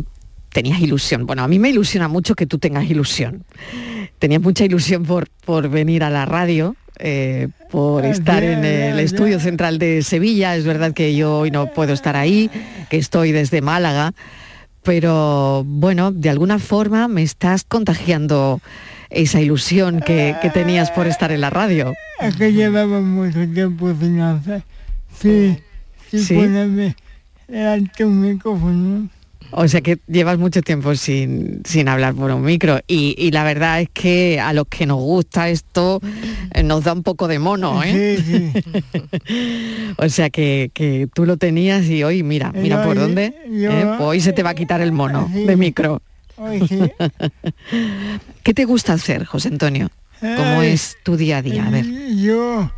[0.50, 1.26] tenías ilusión.
[1.26, 3.44] Bueno, a mí me ilusiona mucho que tú tengas ilusión.
[4.20, 9.00] Tenías mucha ilusión por, por venir a la radio, eh, por Ah, estar en el
[9.00, 10.56] estudio central de Sevilla.
[10.56, 12.50] Es verdad que yo hoy no puedo estar ahí,
[12.90, 14.14] que estoy desde Málaga,
[14.84, 18.62] pero bueno, de alguna forma me estás contagiando
[19.16, 21.94] esa ilusión que, que tenías por estar en la radio.
[22.22, 24.64] Es que llevaba mucho tiempo sin hacer.
[25.20, 25.58] Sí,
[26.12, 26.36] sí, Sí.
[26.36, 26.96] ponerme
[27.48, 29.10] delante un micrófono.
[29.52, 33.44] O sea que llevas mucho tiempo sin, sin hablar por un micro y, y la
[33.44, 36.02] verdad es que a los que nos gusta esto
[36.54, 38.18] eh, nos da un poco de mono, ¿eh?
[38.26, 38.64] Sí, sí.
[39.98, 43.34] O sea que, que tú lo tenías y hoy mira, mira Yo por dónde.
[43.50, 43.86] yo- ¿eh?
[43.86, 45.46] Pues hoy se te va a quitar el mono Sí.
[45.46, 46.02] de micro.
[48.44, 49.90] ¿Qué te gusta hacer, José Antonio?
[50.20, 51.68] ¿Cómo Ay, es tu día a día?
[51.68, 51.86] A ver.
[52.16, 52.72] Yo,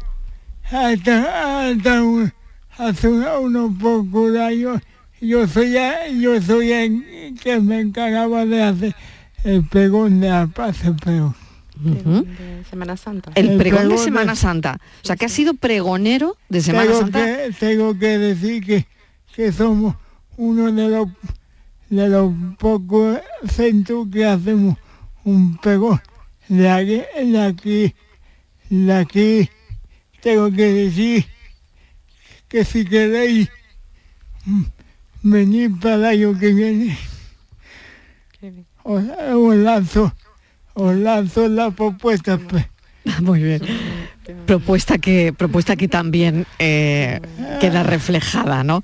[0.72, 2.34] hasta, hasta un-
[2.78, 4.82] hace unos pocos años,
[5.22, 5.76] yo soy
[6.20, 8.96] yo soy el que me encargaba de hacer
[9.44, 11.36] el pregón de la paz, pero
[11.80, 13.32] de Semana Santa.
[13.36, 14.80] El, El pregón de pregón de- Semana Santa.
[15.04, 17.26] O sea, que ha sido pregonero de Semana tengo Santa.
[17.26, 18.86] Que, tengo que decir que,
[19.36, 19.96] que somos
[20.38, 21.08] uno de los
[21.90, 24.78] de los pocos centros que hacemos
[25.24, 26.02] un pregón.
[26.48, 27.96] De aquí, de aquí,
[28.70, 29.50] de aquí
[30.22, 31.26] tengo que decir
[32.48, 33.50] que si queréis
[34.46, 34.64] mm,
[35.24, 36.98] venir para el año que viene,
[38.84, 40.14] os, os lanzo,
[40.74, 42.38] os lanzo la propuesta.
[42.38, 42.66] pues.
[43.22, 43.62] Muy bien.
[44.46, 47.22] Propuesta que, propuesta que también eh,
[47.62, 48.84] queda reflejada, ¿no?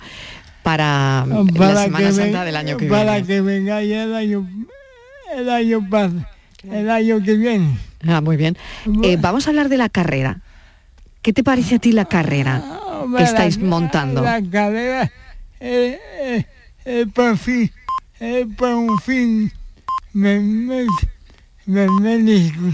[0.63, 3.27] Para la para Semana que Santa ven- del año que para viene.
[3.27, 4.47] que vengáis el año
[5.35, 6.25] el año pas-
[6.71, 8.57] el año que viene Ah, muy bien.
[9.03, 10.41] Eh, vamos a hablar de la carrera.
[11.21, 12.61] ¿Qué te parece a ti la carrera
[13.17, 14.21] que La- estáis montando?
[14.21, 15.09] la cadera
[15.59, 16.45] es, es-
[16.85, 17.71] es para fin
[18.57, 19.51] para un fin
[20.13, 20.85] me, me,
[21.65, 22.73] me- me-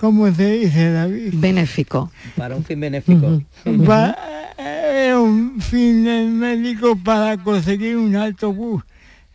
[0.00, 1.34] ¿cómo se dice David?
[1.34, 2.10] Benéfico.
[2.36, 3.42] Para un fin benéfico.
[3.66, 4.16] Va-
[4.58, 8.82] es un fin médico para conseguir un autobús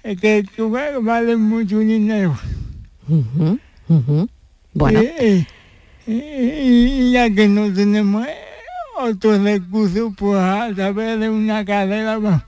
[0.03, 2.37] eh, que, que va- vale mucho dinero
[3.07, 4.29] Ujú, ujú.
[4.73, 5.01] Bueno,
[6.07, 8.35] Y, ya que no tenemos eh,
[8.99, 12.45] otros recursos, pues a través de una cadera va-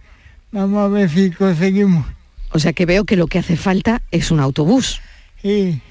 [0.51, 2.05] vamos a ver si conseguimos.
[2.51, 5.01] o sea que veo que lo que hace falta es un autobús.
[5.41, 5.81] Sí.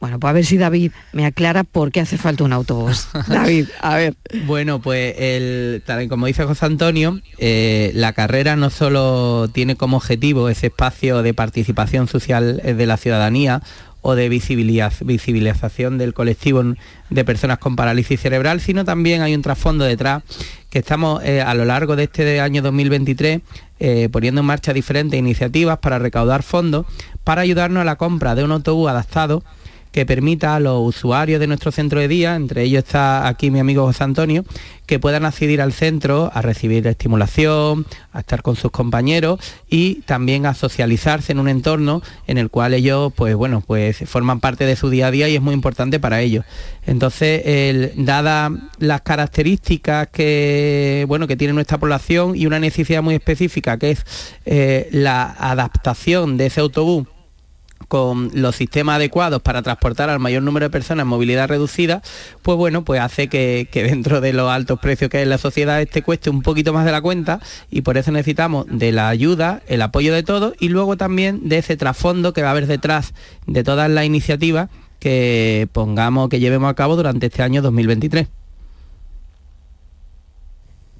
[0.00, 3.08] Bueno, pues a ver si David me aclara por qué hace falta un autobús.
[3.28, 4.14] David, a ver.
[4.46, 9.76] Bueno, pues el, tal y como dice José Antonio, eh, la carrera no solo tiene
[9.76, 13.62] como objetivo ese espacio de participación social de la ciudadanía
[14.02, 16.64] o de visibiliz- visibilización del colectivo
[17.10, 20.22] de personas con parálisis cerebral, sino también hay un trasfondo detrás
[20.70, 23.40] que estamos eh, a lo largo de este año 2023
[23.78, 26.86] eh, poniendo en marcha diferentes iniciativas para recaudar fondos
[27.24, 29.42] para ayudarnos a la compra de un autobús adaptado
[29.92, 33.58] que permita a los usuarios de nuestro centro de día, entre ellos está aquí mi
[33.58, 34.44] amigo José Antonio,
[34.86, 40.46] que puedan acceder al centro a recibir estimulación, a estar con sus compañeros y también
[40.46, 44.76] a socializarse en un entorno en el cual ellos, pues bueno, pues forman parte de
[44.76, 46.44] su día a día y es muy importante para ellos.
[46.86, 53.14] Entonces, el- dadas las características que bueno que tiene nuestra población y una necesidad muy
[53.14, 54.04] específica que es
[54.44, 57.06] eh, la adaptación de ese autobús
[57.88, 62.02] con los sistemas adecuados para transportar al mayor número de personas en movilidad reducida,
[62.42, 65.38] pues bueno, pues hace que, que dentro de los altos precios que hay en la
[65.38, 67.40] sociedad este cueste un poquito más de la cuenta
[67.70, 71.58] y por eso necesitamos de la ayuda, el apoyo de todos y luego también de
[71.58, 73.14] ese trasfondo que va a haber detrás
[73.46, 74.68] de todas las iniciativas
[75.00, 78.28] que pongamos, que llevemos a cabo durante este año 2023.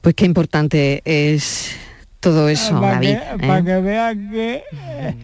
[0.01, 1.77] Pues qué importante es
[2.21, 3.09] todo eso, para, David.
[3.09, 3.47] que, ¿eh?
[3.47, 5.17] para que vean que eh,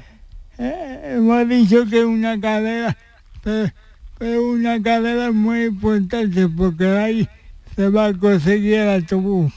[0.58, 2.96] eh, hemos dicho que una cadera,
[3.42, 3.70] pero,
[4.18, 7.28] pero una cadera muy importante porque ahí
[7.74, 9.52] se va a conseguir el autobús.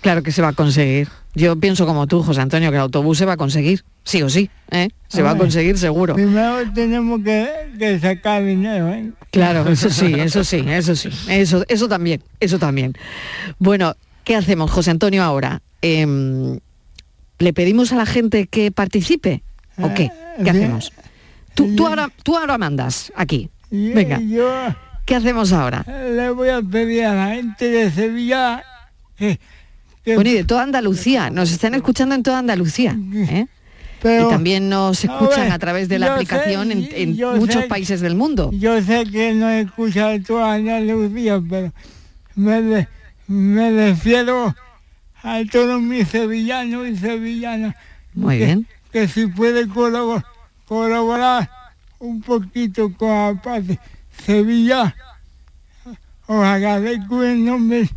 [0.00, 1.08] Claro que se va a conseguir.
[1.34, 4.30] Yo pienso como tú, José Antonio, que el autobús se va a conseguir, sí o
[4.30, 4.88] sí, ¿eh?
[5.08, 6.14] Se va a conseguir seguro.
[6.14, 9.12] Primero tenemos que, que sacar dinero, ¿eh?
[9.30, 12.94] Claro, eso sí, eso sí, eso sí, eso, eso también, eso también.
[13.58, 15.62] Bueno, ¿qué hacemos, José Antonio, ahora?
[15.82, 16.58] Em,
[17.38, 19.42] ¿Le pedimos a la gente que participe?
[19.80, 20.10] ¿O qué?
[20.42, 20.92] ¿Qué hacemos?
[21.54, 23.50] Tú, tú ahora, tú ahora mandas aquí.
[23.70, 24.20] Venga,
[25.04, 25.84] ¿qué hacemos ahora?
[25.86, 28.62] le voy a pedir a la gente de Sevilla
[29.16, 29.38] que,
[30.04, 32.96] que Bueno, y de toda Andalucía, nos están escuchando en toda Andalucía.
[33.14, 33.46] ¿eh?
[34.00, 37.62] Pero- y también nos A escuchan ver, a través de la aplicación sé- en, muchos
[37.62, 38.50] sé- países del mundo.
[38.52, 41.72] Yo sé que no escucha toda Andalucía, pero
[42.36, 42.88] me, de-
[43.26, 44.54] me refiero
[45.22, 47.74] a todos mis sevillanos y sevillanas.
[48.14, 48.66] Muy bien.
[48.92, 50.24] Que si puede colabor-
[50.66, 51.50] colaborar
[51.98, 53.64] un poquito con la paz
[54.24, 54.94] Sevilla,
[56.26, 57.88] os agradezco en nombre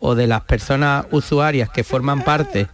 [0.00, 2.66] o de las personas usuarias que forman parte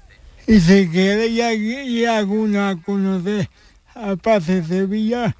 [0.47, 3.49] Y si quiere ir aquí y alguno a conocer
[3.95, 5.37] a Paz de Sevilla,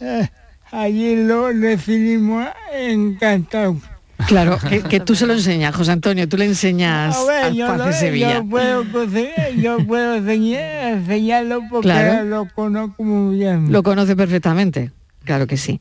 [0.00, 0.28] eh,
[0.72, 3.76] allí lo recibimos encantado.
[4.28, 7.54] Claro, que, que tú se lo enseñas, José Antonio, tú le enseñas A ver, al
[7.54, 8.34] yo, lo- de Sevilla.
[8.34, 8.84] yo puedo,
[9.56, 12.24] yo puedo enseñar- enseñarlo porque Claro.
[12.24, 13.72] lo conozco muy bien.
[13.72, 14.92] Lo conoce perfectamente,
[15.24, 15.80] claro que sí.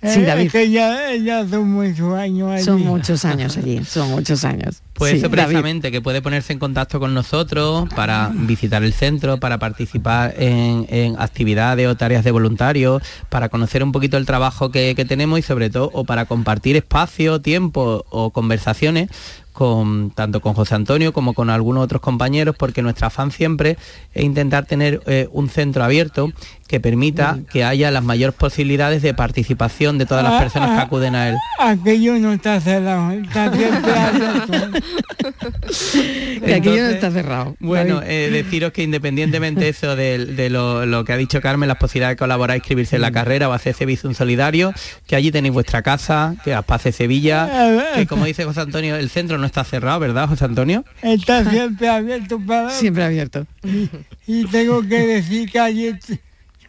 [0.00, 0.46] Sí, Eh, David.
[0.46, 2.62] es que ya, ya son muchos años allí.
[2.64, 4.80] Son muchos años allí, son muchos años.
[4.94, 5.42] Pues Sí, eso David.
[5.42, 10.86] precisamente, que puede ponerse en contacto con nosotros para visitar el centro, para participar en,
[10.88, 15.40] en actividades o tareas de voluntarios, para conocer un poquito el trabajo que, que tenemos
[15.40, 19.10] y sobre todo o para compartir espacio, tiempo o conversaciones
[19.58, 23.76] con tanto con José Antonio como con algunos otros compañeros, porque nuestra afán siempre
[24.14, 26.30] es intentar tener eh, un centro abierto
[26.68, 30.76] que permita que haya las mayores posibilidades de participación de todas las Ah, personas que
[30.76, 31.34] ah, acuden a él.
[31.58, 34.78] Aquello no está cerrado, está siempre abierto.
[36.44, 37.56] Que no está cerrado.
[37.60, 41.78] Bueno, eh, deciros que independientemente eso de, de lo, lo que ha dicho Carmen, las
[41.78, 44.72] posibilidades de colaborar, inscribirse en la carrera o hacer ese Bizum solidario,
[45.06, 49.38] que allí tenéis vuestra casa, que Aspace Sevilla, que como dice José Antonio, el centro
[49.38, 50.84] no está cerrado, ¿verdad, José Antonio?
[51.02, 52.70] Está siempre abierto para...
[52.70, 53.46] Siempre abierto.
[53.62, 53.90] Y,
[54.26, 55.94] y tengo que decir que allí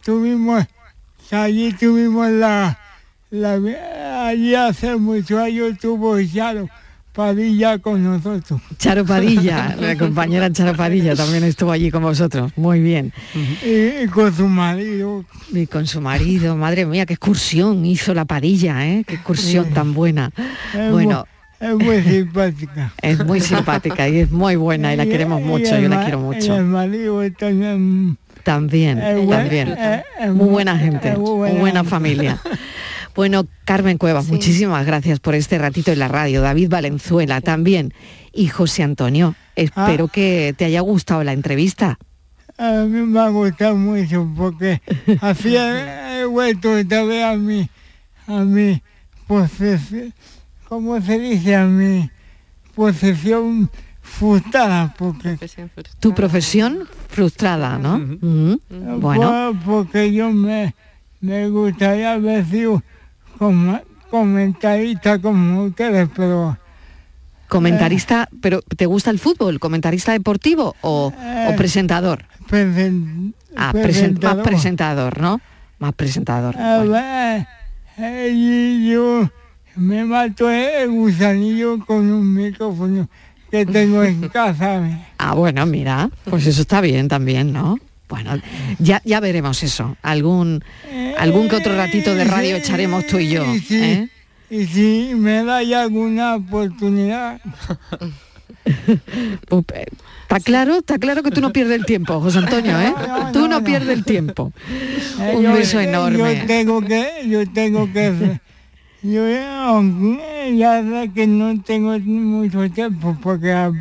[0.04, 0.64] tuvimos,
[1.30, 2.78] allí tuvimos la,
[3.30, 3.58] la...
[4.28, 6.68] Allí hace muchos años tuvo Charo
[7.12, 8.60] Padilla con nosotros.
[8.78, 12.52] Charo Padilla, la compañera Charo Padilla también estuvo allí con vosotros.
[12.56, 13.12] Muy bien.
[13.64, 15.24] Y, y con su marido.
[15.52, 19.04] Y con su marido, madre mía, qué excursión hizo la Padilla, ¿eh?
[19.06, 20.30] Qué excursión tan buena.
[20.72, 21.26] Es Bueno,
[21.60, 22.92] muy, es muy simpática.
[23.02, 26.36] es muy simpática y es muy buena y la queremos mucho, yo la quiero Y
[26.36, 26.62] el mucho.
[26.62, 28.18] marido también...
[28.42, 29.76] También, también.
[30.32, 32.40] Muy buena gente, muy buena familia.
[33.14, 36.40] Bueno, Carmen Cuevas, muchísimas gracias por este ratito en la radio.
[36.42, 37.92] David Valenzuela también.
[38.32, 40.12] Y José Antonio, espero Ah.
[40.12, 41.98] que te haya gustado la entrevista.
[42.56, 44.80] A mí me ha gustado mucho porque
[45.20, 47.68] así he, vuelto otra vez a mi,
[48.26, 48.80] a mi
[49.26, 50.12] posesión,
[50.68, 51.56] ¿cómo se dice?
[51.56, 52.08] A mi
[52.74, 53.70] posesión
[54.02, 55.36] frustrada porque
[55.98, 57.96] Tu profesión frustrada, ¿no?
[57.96, 58.60] Ujú.
[59.00, 60.74] Bueno, Pues, porque yo me,
[61.20, 62.82] me gustaría haber sido
[63.44, 66.58] como, comentarista como ustedes, pero
[67.48, 69.58] comentarista, pero ¿te gusta el fútbol?
[69.58, 71.10] ¿Comentarista deportivo o,
[71.48, 72.26] o presentador?
[72.48, 74.42] presen- Ah, presen- más presentador.
[74.44, 75.40] presentador, ¿no?
[75.78, 76.56] Más presentador.
[76.58, 77.46] A ver,
[77.98, 79.28] eh, yo
[79.76, 83.08] me mato el gusanillo con un micrófono
[83.50, 84.82] que tengo en casa.
[85.18, 87.78] Ah, bueno, mira, pues eso está bien también, ¿no?
[88.10, 88.32] Bueno,
[88.78, 89.96] ya, ya veremos eso.
[90.02, 90.62] Algún,
[91.16, 93.44] algún que otro ratito de radio echaremos tú y yo.
[93.54, 94.08] Y si, ¿eh?
[94.50, 97.40] y si me dais alguna oportunidad,
[98.66, 99.86] eh,
[100.22, 102.94] Está claro, está claro que tú no pierdes el tiempo, José Antonio, ¿eh?
[103.32, 104.52] Tú no pierdes el tiempo.
[105.20, 106.44] eh, Un yo- beso Yo enorme.
[106.46, 108.38] tengo que, yo tengo que,
[109.02, 109.26] yo
[110.56, 113.72] ya sé que no tengo mucho tiempo porque a-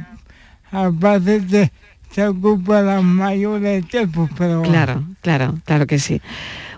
[0.71, 1.71] aparte se,
[2.11, 6.21] se ocupa la mayor del tiempo, pero Claro, claro, claro que sí.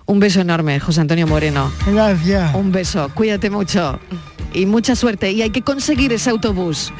[0.05, 1.71] Un beso enorme, José Antonio Moreno.
[1.87, 2.53] Gracias.
[2.55, 3.99] Un beso, cuídate mucho
[4.53, 5.31] y mucha suerte.
[5.31, 6.91] Y hay que conseguir ese autobús.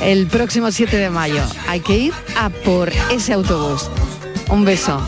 [0.00, 3.90] El próximo 7 de mayo hay que ir a por ese autobús.
[4.48, 5.00] Un beso.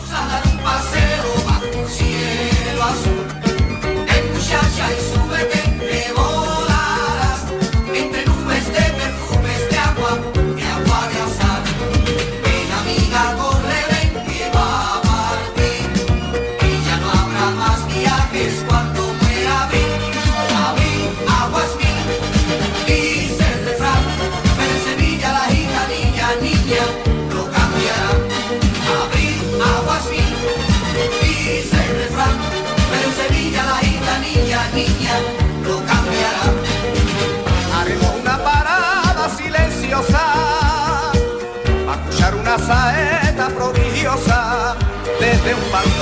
[42.69, 44.75] Saeta prodigiosa
[45.19, 45.98] desde un balcón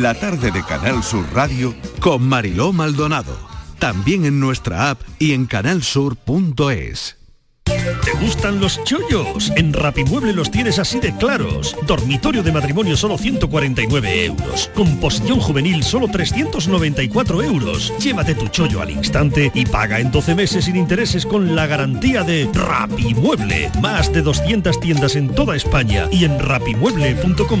[0.00, 3.36] La tarde de Canal Sur Radio con Mariló Maldonado.
[3.78, 7.18] También en nuestra app y en canalsur.es.
[7.64, 9.52] ¿Te gustan los chollos?
[9.56, 11.76] En Rapimueble los tienes así de claros.
[11.86, 14.70] Dormitorio de matrimonio solo 149 euros.
[14.74, 17.92] Composición juvenil solo 394 euros.
[17.98, 22.24] Llévate tu chollo al instante y paga en 12 meses sin intereses con la garantía
[22.24, 23.70] de Rapimueble.
[23.82, 27.60] Más de 200 tiendas en toda España y en rapimueble.com.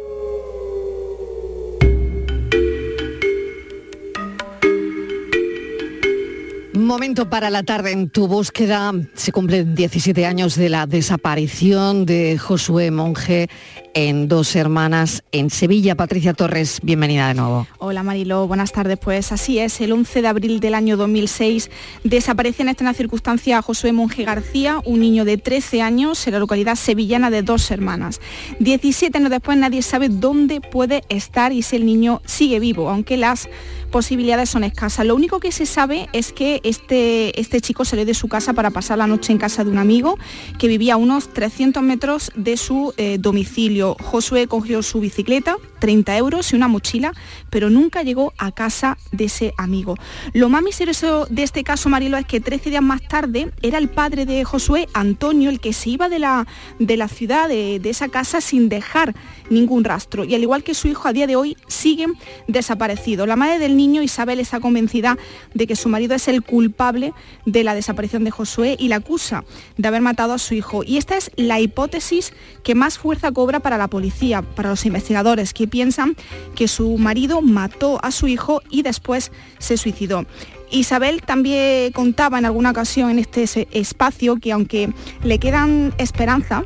[6.81, 8.91] Momento para la tarde en tu búsqueda.
[9.13, 13.49] Se cumplen 17 años de la desaparición de Josué Monge
[13.93, 15.95] en Dos Hermanas en Sevilla.
[15.95, 17.67] Patricia Torres, bienvenida de nuevo.
[17.77, 18.97] Hola Mariló, buenas tardes.
[18.97, 21.69] Pues así es, el 11 de abril del año 2006
[22.03, 26.75] desaparece en extraña circunstancia Josué Monge García, un niño de 13 años en la localidad
[26.75, 28.21] sevillana de Dos Hermanas.
[28.59, 33.17] 17 años después nadie sabe dónde puede estar y si el niño sigue vivo, aunque
[33.17, 33.49] las
[33.91, 35.05] posibilidades son escasas.
[35.05, 38.71] Lo único que se sabe es que este, este chico salió de su casa para
[38.71, 40.17] pasar la noche en casa de un amigo
[40.57, 43.95] que vivía a unos 300 metros de su eh, domicilio.
[44.01, 47.11] Josué cogió su bicicleta 30 euros y una mochila,
[47.49, 49.97] pero nunca llegó a casa de ese amigo.
[50.31, 53.89] Lo más misterioso de este caso, Marilo, es que 13 días más tarde era el
[53.89, 56.47] padre de Josué, Antonio, el que se iba de la,
[56.79, 59.15] de la ciudad, de, de esa casa, sin dejar
[59.49, 60.23] ningún rastro.
[60.23, 62.13] Y al igual que su hijo, a día de hoy siguen
[62.47, 63.27] desaparecidos.
[63.27, 65.17] La madre del niño, Isabel, está convencida
[65.55, 67.13] de que su marido es el culpable
[67.45, 69.43] de la desaparición de Josué y la acusa
[69.77, 70.83] de haber matado a su hijo.
[70.85, 75.53] Y esta es la hipótesis que más fuerza cobra para la policía, para los investigadores,
[75.53, 76.15] que piensan
[76.53, 80.25] que su marido mató a su hijo y después se suicidó.
[80.69, 84.93] Isabel también contaba en alguna ocasión en este espacio que aunque
[85.23, 86.65] le quedan esperanza,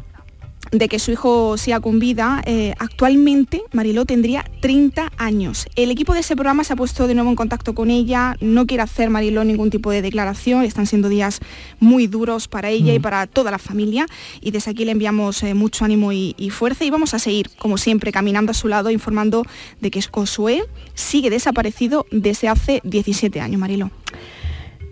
[0.78, 5.68] de que su hijo sea con vida, eh, actualmente Mariló tendría 30 años.
[5.76, 8.66] El equipo de ese programa se ha puesto de nuevo en contacto con ella, no
[8.66, 11.40] quiere hacer Mariló ningún tipo de declaración, están siendo días
[11.80, 13.02] muy duros para ella y mm.
[13.02, 14.06] para toda la familia
[14.42, 17.50] y desde aquí le enviamos eh, mucho ánimo y, y, fuerza y vamos a seguir,
[17.58, 19.44] como siempre, caminando a su lado informando
[19.82, 20.64] de que Josué
[20.94, 23.92] sigue desaparecido desde hace 17 años, Mariló.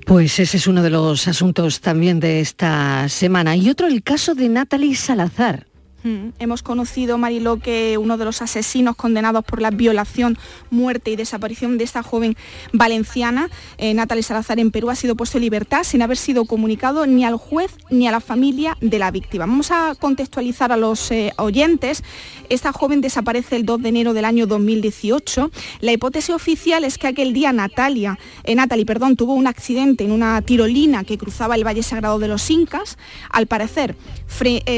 [0.06, 3.56] Pues ese es uno de los asuntos también de esta semana.
[3.56, 5.66] Y otro, el caso de Natalie Salazar.
[6.04, 10.38] Mm, hemos conocido, Mariló, que uno de los asesinos condenados por la violación,
[10.70, 12.36] muerte y desaparición de esta joven
[12.74, 17.08] valenciana, eh, Natalie Salazar, en Perú, ha sido puesto en libertad sin haber sido comunicado
[17.08, 19.46] ni al juez ni a la familia de la víctima.
[19.46, 22.04] Vamos a contextualizar a los eh, oyentes.
[22.50, 25.52] Esta joven desaparece el 2 de enero del año 2018.
[25.80, 30.12] La hipótesis oficial es que aquel día Natalia, eh, Natalie perdón, tuvo un accidente en
[30.12, 32.98] una tirolina que cruzaba el Valle Sagrado de los Incas.
[33.30, 33.96] Al parecer,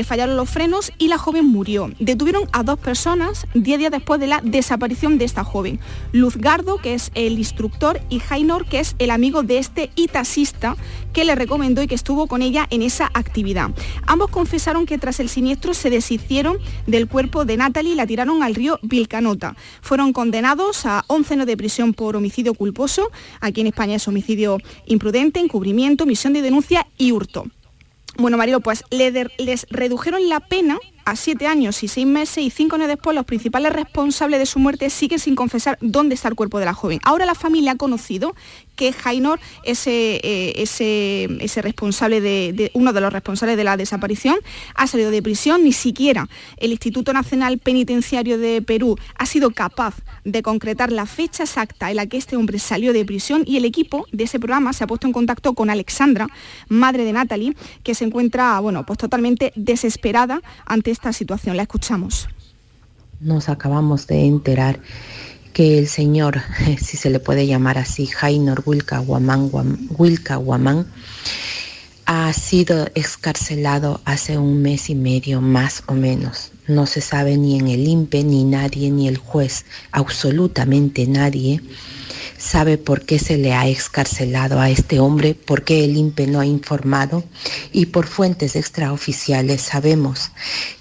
[0.06, 1.92] fallaron los frenos y la joven murió.
[2.00, 5.80] Detuvieron a dos personas 10 días después de la desaparición de esta joven.
[6.12, 10.76] Luzgardo, que es el instructor, y Jainor, que es el amigo de este y taxista
[11.14, 13.72] que le recomendó y que estuvo con ella en esa actividad.
[14.06, 18.44] Ambos confesaron que tras el siniestro se deshicieron del cuerpo de Natalie y la tiraron
[18.44, 19.56] al río Vilcanota.
[19.82, 23.12] Fueron condenados a 11 años de prisión por homicidio culposo.
[23.40, 27.46] Aquí en España es homicidio imprudente, encubrimiento, misión de denuncia y hurto.
[28.18, 32.76] Bueno, Mario, pues les redujeron la pena a siete años y seis meses y cinco
[32.78, 36.58] años después los principales responsables de su muerte siguen sin confesar dónde está el cuerpo
[36.60, 37.00] de la joven.
[37.04, 38.36] Ahora la familia ha conocido
[38.76, 44.38] que Jainor, ese, eh, responsable de, uno de los responsables de la desaparición,
[44.76, 45.64] ha salido de prisión.
[45.64, 51.44] Ni siquiera el Instituto Nacional Penitenciario de Perú ha sido capaz de concretar la fecha
[51.44, 54.74] exacta en la que este hombre salió de prisión y el equipo de ese programa
[54.74, 56.28] se ha puesto en contacto con Alexandra,
[56.68, 61.58] madre de Natalie, que se encuentra bueno, pues totalmente desesperada ante esta situación.
[61.58, 62.28] La escuchamos.
[63.20, 64.80] Nos acabamos de enterar
[65.56, 66.42] que el señor,
[66.84, 70.86] si se le puede llamar así, Jainor Wilka Guamán,
[72.06, 76.52] ha sido excarcelado hace un mes y medio más o menos.
[76.68, 81.62] No se sabe ni en el INPE, ni nadie, ni el juez, absolutamente nadie
[82.38, 86.40] sabe por qué se le ha excarcelado a este hombre, por qué el INPE no
[86.40, 87.24] ha informado
[87.72, 90.32] y por fuentes extraoficiales sabemos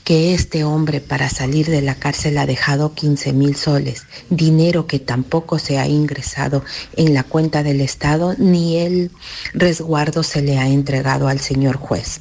[0.05, 4.99] que este hombre para salir de la cárcel ha dejado 15 mil soles, dinero que
[4.99, 6.62] tampoco se ha ingresado
[6.97, 9.11] en la cuenta del Estado ni el
[9.55, 12.20] resguardo se le ha entregado al señor juez.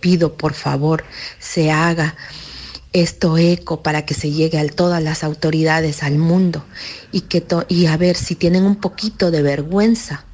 [0.00, 1.04] Pido por favor
[1.38, 2.16] se haga
[2.94, 6.64] esto eco para que se llegue a todas las autoridades al mundo
[7.12, 10.24] y, que y a ver si tienen un poquito de vergüenza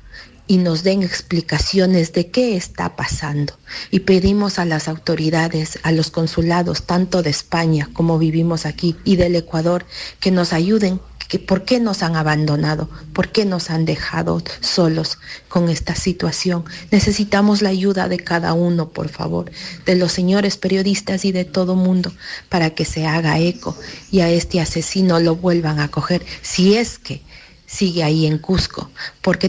[0.46, 3.54] y nos den explicaciones de qué está pasando.
[3.90, 9.16] Y pedimos a las autoridades, a los consulados, tanto de España como vivimos aquí y
[9.16, 9.86] del Ecuador,
[10.18, 11.00] que nos ayuden
[11.38, 15.18] por qué nos han abandonado, por qué nos han dejado solos
[15.48, 16.64] con esta situación.
[16.90, 19.50] Necesitamos la ayuda de cada uno, por favor,
[19.86, 22.12] de los señores periodistas y de todo mundo,
[22.48, 23.76] para que se haga eco
[24.10, 27.22] y a este asesino lo vuelvan a coger, si es que
[27.66, 28.90] sigue ahí en Cusco,
[29.22, 29.48] porque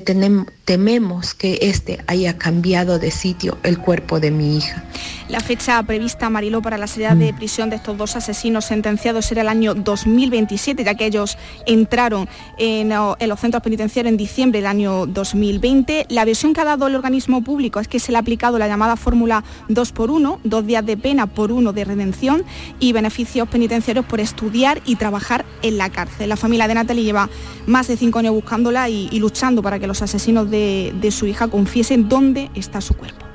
[0.72, 4.86] tememos que este haya cambiado de sitio el cuerpo de mi hija.
[5.32, 7.36] La fecha prevista, Mariló, para la salida de mm.
[7.38, 12.89] prisión de estos dos asesinos sentenciados era el año 2027, ya que ellos entraron en,
[12.89, 16.07] los centros penitenciarios en diciembre del año 2020.
[16.09, 18.67] La versión que ha dado el organismo público es que se le ha aplicado la
[18.67, 22.43] llamada fórmula 2 por 1, dos días de pena por uno de redención
[22.80, 26.30] y beneficios penitenciarios por estudiar y trabajar en la cárcel.
[26.30, 27.30] La familia de Natalie lleva
[27.67, 31.47] más de cinco años buscándola y, luchando para que los asesinos de, de su hija
[31.47, 33.26] confiesen dónde está su cuerpo.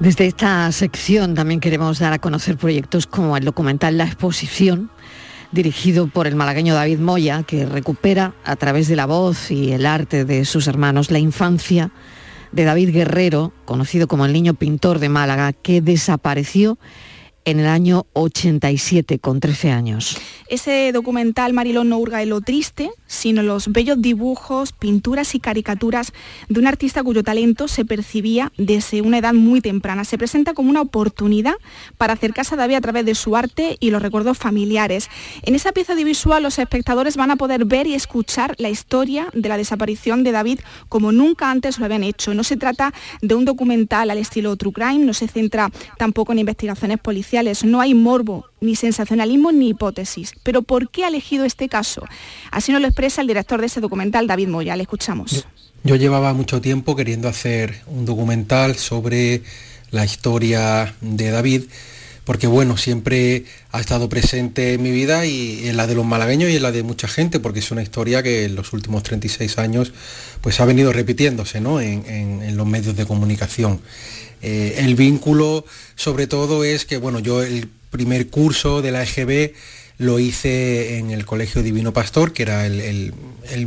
[0.00, 4.90] Desde esta sección también queremos dar a conocer proyectos como el documental La Exposición,
[5.52, 9.86] dirigido por el malagueño David Moya, que recupera a través de la voz y el
[9.86, 11.92] arte de sus hermanos la infancia
[12.50, 16.78] de David Guerrero, conocido como el niño pintor de Málaga, que desapareció
[17.44, 20.18] en el año 87, con 13 años.
[20.48, 26.12] Ese documental, Marilón, no hurga en lo triste, sino los bellos dibujos, pinturas y caricaturas
[26.48, 30.04] de un artista cuyo talento se percibía desde una edad muy temprana.
[30.04, 31.54] Se presenta como una oportunidad
[31.96, 35.08] para acercarse a David a través de su arte y los recuerdos familiares.
[35.42, 39.48] En esa pieza audiovisual los espectadores van a poder ver y escuchar la historia de
[39.48, 42.34] la desaparición de David como nunca antes lo habían hecho.
[42.34, 46.40] No se trata de un documental al estilo True Crime, no se centra tampoco en
[46.40, 47.31] investigaciones policiales,
[47.64, 50.32] no hay morbo, ni sensacionalismo, ni hipótesis.
[50.42, 52.04] Pero ¿por qué ha elegido este caso?
[52.50, 54.76] Así nos lo expresa el director de ese documental, David Moya.
[54.76, 55.46] Le escuchamos.
[55.82, 59.42] Yo llevaba mucho tiempo queriendo hacer un documental sobre
[59.90, 61.62] la historia de David,
[62.24, 66.50] porque bueno, siempre ha estado presente en mi vida y en la de los malagueños
[66.50, 69.58] y en la de mucha gente, porque es una historia que en los últimos 36
[69.58, 69.92] años
[70.40, 71.80] pues ha venido repitiéndose ¿no?
[71.80, 73.80] en, los medios de comunicación.
[74.42, 75.64] Eh, el vínculo
[75.94, 79.52] sobre todo es que bueno, yo el primer curso de la EGB
[79.98, 83.14] lo hice en el Colegio Divino Pastor, que era el,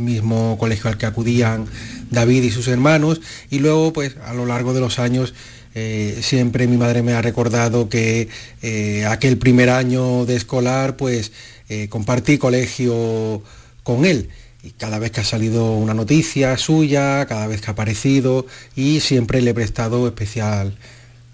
[0.00, 1.66] mismo colegio al que acudían
[2.10, 5.34] David y sus hermanos, y luego pues a lo largo de los años
[5.78, 8.30] eh, siempre mi madre me ha recordado que
[8.62, 11.32] eh, aquel primer año de escolar pues
[11.68, 13.42] eh, compartí colegio
[13.82, 14.30] con él.
[14.62, 19.00] Y cada vez que ha salido una noticia suya, cada vez que ha aparecido, y
[19.00, 20.78] siempre le he prestado especial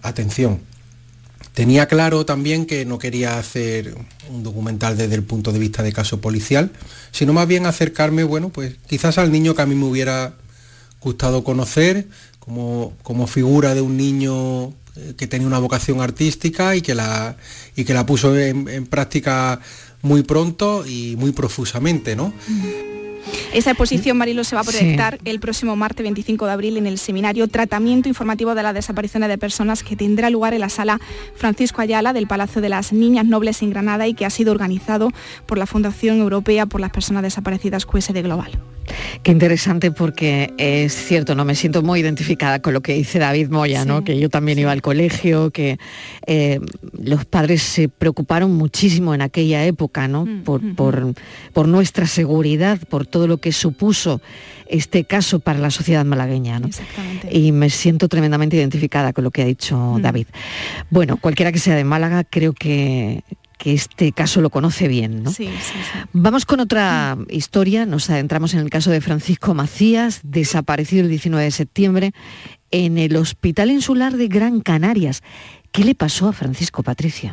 [0.03, 0.59] atención.
[1.55, 3.95] Tenía claro también que no quería hacer
[4.29, 6.73] un documental desde el punto de vista de caso policial,
[7.13, 10.35] sino más bien acercarme, bueno, pues quizás al niño que a mí me hubiera
[11.01, 12.09] gustado conocer,
[12.45, 17.37] como, como figura de un niño eh, que tenía una vocación artística y que la,
[17.77, 19.61] y que la puso en, en práctica
[20.03, 22.33] muy pronto y muy profusamente, ¿no?
[23.53, 26.99] Esa exposición, Marilo, se va a proyectar el próximo martes 25 de abril en el
[26.99, 31.01] seminario Tratamiento Informativo de las Desapariciones de Personas que tendrá lugar en la sala
[31.35, 35.11] Francisco Ayala del Palacio de las Niñas Nobles en Granada y que ha sido organizado
[35.47, 38.59] por la Fundación Europea por las Personas Desaparecidas QSD Global.
[39.23, 43.49] Qué interesante porque es cierto, no me siento muy identificada con lo que dice David
[43.49, 44.03] Moya, ¿no?
[44.05, 45.79] que yo también iba al colegio, que
[46.27, 46.59] eh,
[47.01, 50.27] los padres se preocuparon muchísimo en aquella época ¿no?
[50.27, 51.15] Mm, por,
[51.53, 54.21] por, nuestra seguridad, por todo lo que supuso
[54.67, 56.61] este caso para la sociedad malagueña.
[57.31, 60.03] Y me siento tremendamente identificada con lo que ha dicho mm.
[60.03, 60.27] David.
[60.91, 63.23] Bueno, cualquiera que sea de Málaga, creo que,
[63.59, 65.23] que este caso lo conoce bien.
[65.23, 65.31] ¿no?
[66.13, 71.45] Vamos con otra historia, nos adentramos en el caso de Francisco Macías, desaparecido el 19
[71.45, 72.13] de septiembre
[72.73, 75.23] en el Hospital Insular de Gran Canarias.
[75.71, 77.31] ¿Qué le pasó a Francisco Patricia?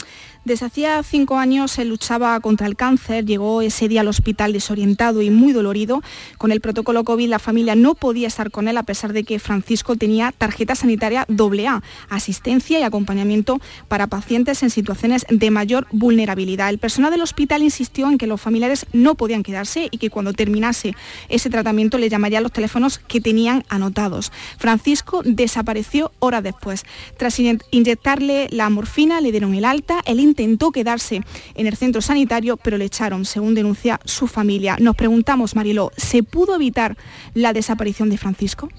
[0.50, 5.22] Desde hacía cinco años se luchaba contra el cáncer, llegó ese día al hospital desorientado
[5.22, 6.02] y muy dolorido.
[6.40, 9.38] Con el protocolo COVID la familia no podía estar con él a pesar de que
[9.38, 16.72] Francisco tenía tarjeta sanitaria AA, asistencia y acompañamiento para pacientes en situaciones de mayor vulnerabilidad.
[16.72, 20.34] El personal del hospital insistió en que los familiares no podían quedarse y que cuando
[20.34, 20.96] terminase
[21.28, 24.32] ese tratamiento le llamaría a los teléfonos que tenían anotados.
[24.58, 26.86] Francisco desapareció horas después.
[27.18, 31.22] Tras inyectarle la morfina le dieron el alta, el intentó quedarse
[31.56, 34.78] en el centro sanitario, pero le echaron, según denuncia su familia.
[34.80, 36.96] Nos preguntamos, Mariló, ¿se pudo evitar
[37.34, 38.70] la desaparición de Francisco?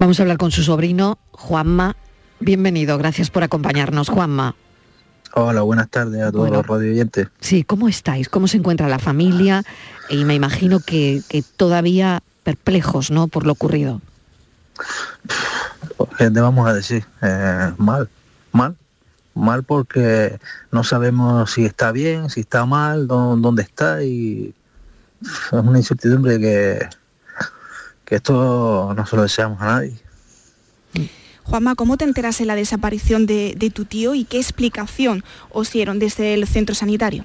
[0.00, 1.96] Vamos a hablar con su sobrino, Juanma.
[2.40, 4.56] Bienvenido, gracias por acompañarnos, Juanma.
[5.34, 7.28] Hola, buenas tardes a todos los radio oyentes.
[7.40, 8.28] Sí, ¿cómo estáis?
[8.28, 9.62] ¿Cómo se encuentra la familia?
[10.08, 11.22] Y me imagino que,
[11.56, 13.28] todavía perplejos, ¿no?
[13.28, 14.00] Por lo ocurrido.
[16.18, 17.04] ¿Qué te vamos a decir?
[17.22, 18.08] Eh, mal,
[18.52, 18.76] mal,
[19.36, 20.40] mal porque
[20.72, 24.54] no sabemos si está bien, si está mal, dónde está y
[25.20, 26.88] es una incertidumbre que,
[28.04, 29.96] que esto no se lo deseamos a nadie.
[31.44, 35.98] Juanma, ¿cómo te enteras de la desaparición de, tu tío y qué explicación os dieron
[36.00, 37.24] desde el centro sanitario?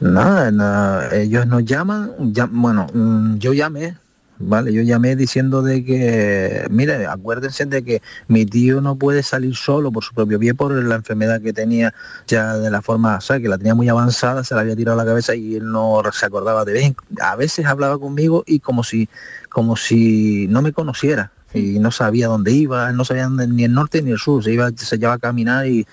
[0.00, 2.12] Nada, ellos nos llaman,
[2.50, 3.96] bueno, mm, yo llamé
[4.38, 9.54] Vale, yo llamé diciendo de que, mire, acuérdense de que mi tío no puede salir
[9.54, 11.94] solo por su propio pie por la enfermedad que tenía
[12.26, 14.98] ya de la forma, o sea, que la tenía muy avanzada, se la había tirado
[15.00, 16.94] a la cabeza y él no se acordaba de ver.
[17.20, 19.08] A veces hablaba conmigo y como si,
[19.50, 24.02] como si no me conociera y no sabía dónde iba, no sabía ni el norte
[24.02, 25.86] ni el sur, se iba, se llevaba a caminar y,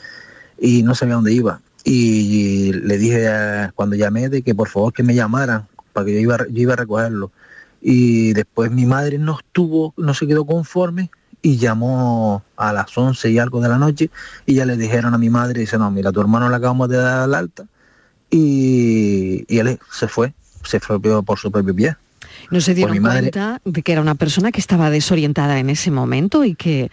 [0.60, 1.62] y no sabía dónde iba.
[1.84, 6.20] Y le dije cuando llamé de que por favor que me llamaran para que yo
[6.20, 7.32] iba, yo iba a recogerlo
[7.82, 11.10] y después mi madre no estuvo, no se quedó conforme
[11.42, 14.10] y llamó a las 11 y algo de la noche
[14.46, 16.98] y ya le dijeron a mi madre, dice, no, mira, tu hermano le acabamos de
[16.98, 17.66] dar al alta
[18.30, 21.96] y, y él se fue, se fue por su propio pie.
[22.52, 26.46] ¿No se dieron cuenta de que era una persona que estaba desorientada en ese momento
[26.46, 26.92] y que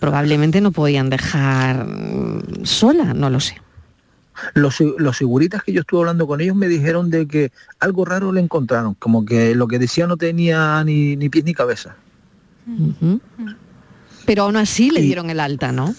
[0.00, 3.56] probablemente no podían dejar mm, sola, no lo sé.
[4.54, 8.32] Los, los seguritas que yo estuve hablando con ellos me dijeron de que algo raro
[8.32, 11.96] le encontraron, como que lo que decía no tenía ni, ni pies ni cabeza.
[14.26, 15.94] Pero aún así le dieron el alta, ¿no?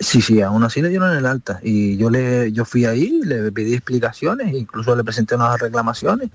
[0.00, 3.52] Sí, sí, aún así le dieron el alta y yo le yo fui ahí, le
[3.52, 6.30] pedí explicaciones, incluso le presenté unas reclamaciones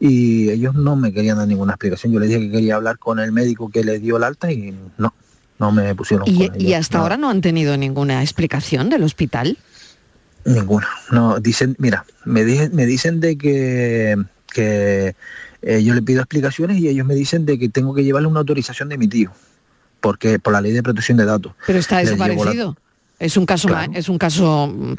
[0.00, 2.12] y ellos no me querían dar ninguna explicación.
[2.12, 4.74] Yo le dije que quería hablar con el médico que le dio el alta y
[4.98, 5.14] no,
[5.60, 9.04] no me pusieron Y, con y hasta no, ahora no han tenido ninguna explicación del
[9.04, 9.56] hospital.
[10.44, 10.88] Ninguna.
[11.10, 14.16] No, dicen, mira, me dicen, me dicen de que
[14.52, 15.14] que
[15.62, 18.40] eh, yo le pido explicaciones y ellos me dicen de que tengo que llevarle una
[18.40, 19.30] autorización de mi tío,
[20.00, 21.52] porque por la ley de protección de datos.
[21.66, 22.76] Pero está la- desaparecido.
[23.18, 24.94] Es un caso, es un caso, mm,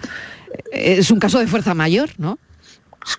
[0.72, 2.40] es un caso de fuerza mayor, ¿no?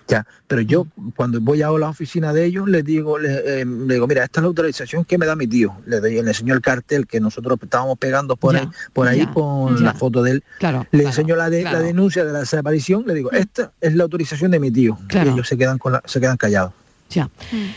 [0.07, 4.07] Ya, pero yo cuando voy a la oficina de ellos les digo, le, eh, digo,
[4.07, 5.75] mira, esta es la autorización que me da mi tío.
[5.85, 9.19] Le doy, le enseño el cartel que nosotros estábamos pegando por Ya, ahí, por ahí
[9.19, 9.83] ya, con ya.
[9.83, 10.43] la foto de él.
[10.59, 10.79] Claro.
[10.91, 11.77] Le claro, enseño la, de, claro.
[11.79, 14.97] la denuncia de la desaparición, le digo, esta es la autorización de mi tío.
[15.07, 15.29] Claro.
[15.29, 16.73] Y ellos se quedan con la- se quedan callados.
[17.11, 17.29] Ya.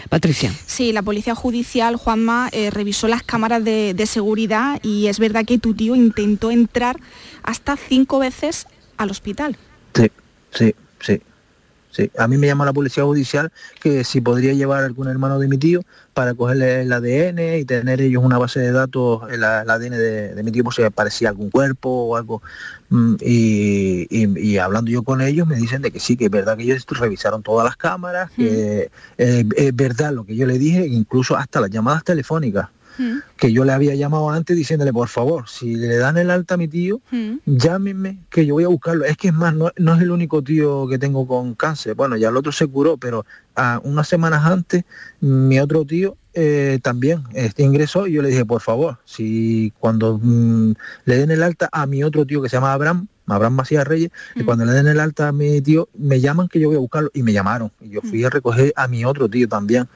[0.08, 0.50] Patricia.
[0.66, 5.44] Sí, la policía judicial, Juanma, eh, revisó las cámaras de, de seguridad y es verdad
[5.44, 6.96] que tu tío intentó entrar
[7.42, 9.56] hasta cinco veces al hospital.
[9.94, 10.10] Sí,
[10.52, 11.20] sí, sí.
[11.90, 15.48] Sí, a mí me llama la policía judicial que si podría llevar algún hermano de
[15.48, 15.80] mi tío
[16.12, 20.34] para cogerle el ADN y tener ellos una base de datos, el, el ADN de,
[20.34, 22.42] de mi tío por si aparecía algún cuerpo o algo.
[22.90, 26.30] Mm, Y, y- y hablando yo con ellos me dicen de que sí, que es
[26.30, 30.58] verdad que ellos revisaron todas las cámaras, que eh, es verdad lo que yo le
[30.58, 32.68] dije, incluso hasta las llamadas telefónicas
[33.36, 36.56] que yo le había llamado antes diciéndole, por favor, si le dan el alta a
[36.56, 37.00] mi tío,
[37.46, 39.04] llámenme que yo voy a buscarlo.
[39.04, 41.94] Es que es más, no, no es el único tío que tengo con cáncer.
[41.94, 43.24] Bueno, ya el otro se curó, pero
[43.54, 44.84] a unas semanas antes,
[45.20, 50.20] mi otro tío eh, también este ingresó y yo le dije, por favor, si cuando
[50.22, 50.72] mm,
[51.04, 54.10] le den el alta a mi otro tío que se llama Abraham, Abraham Macías Reyes,
[54.34, 56.80] que cuando le den el alta a mi tío, me llaman que yo voy a
[56.80, 57.70] buscarlo y me llamaron.
[57.80, 59.88] Y yo fui a recoger a mi otro tío también.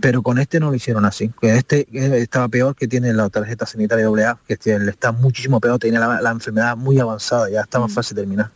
[0.00, 1.30] Pero con este no lo hicieron así.
[1.40, 1.86] Que este
[2.20, 6.20] estaba peor que tiene la tarjeta sanitaria AA, que tiene- está muchísimo peor, tiene la,
[6.20, 8.50] la enfermedad muy avanzada, ya está más fácil de terminar.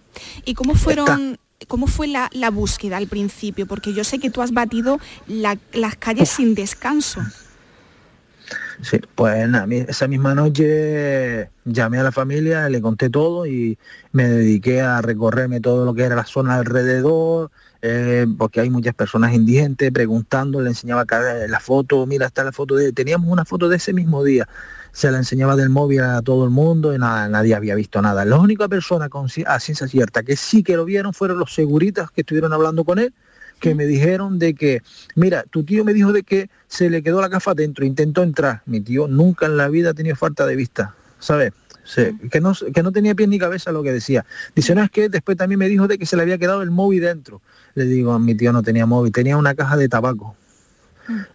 [0.45, 3.67] ¿Y cómo fueron, cómo fue la, la búsqueda al principio?
[3.67, 7.21] Porque yo sé que tú has batido la- las calles sin descanso.
[8.83, 13.79] Sí, pues nada, esa misma noche llamé a la familia, le conté todo y
[14.13, 18.95] me dediqué a recorrerme todo lo que era la zona alrededor, eh, porque hay muchas
[18.95, 21.07] personas indigentes preguntando, le enseñaba
[21.49, 24.49] la foto, mira, está la foto de, teníamos una foto de ese mismo día,
[24.93, 28.25] se la enseñaba del móvil a todo el mundo y nada, nadie había visto nada.
[28.25, 32.11] La única persona con, a ciencia cierta que sí que lo vieron fueron los seguritas
[32.11, 33.15] que estuvieron hablando con él,
[33.65, 34.83] que me dijeron de que,
[35.15, 38.61] mira, tu tío me dijo de que se le quedó la gafa dentro, intentó entrar.
[38.67, 41.55] Mi tío nunca en la vida ha tenido falta de vista, ¿sabes?
[41.83, 44.27] Sí, que, no, que no tenía pie ni cabeza lo que decía.
[44.55, 46.71] Dice, no, es que después también me dijo de que se le había quedado el
[46.71, 47.41] móvil dentro.
[47.75, 50.37] Le digo, mi tío no tenía móvil, tenía una caja de tabaco.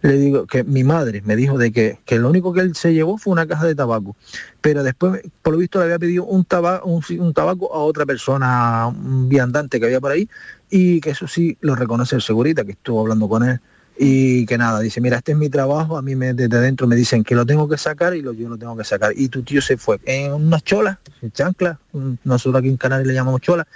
[0.02, 2.92] Le digo que mi madre me dijo de que, que lo único que él se
[2.92, 4.16] llevó fue una caja de tabaco.
[4.60, 8.04] Pero después, por lo visto, le había pedido un, taba- un, un tabaco a otra
[8.06, 10.28] persona, un viandante que había por ahí,
[10.70, 13.60] y que eso sí lo reconoce el segurita, que estuvo hablando con él.
[14.02, 17.22] Y que nada, dice, mira, este es mi trabajo, a mí desde dentro me dicen
[17.22, 19.12] que lo tengo que sacar y lo, yo lo tengo que sacar.
[19.14, 21.76] Y tu tío se fue en unas cholas, en chanclas,
[22.24, 23.66] nosotros aquí en Canarias le llamamos cholas,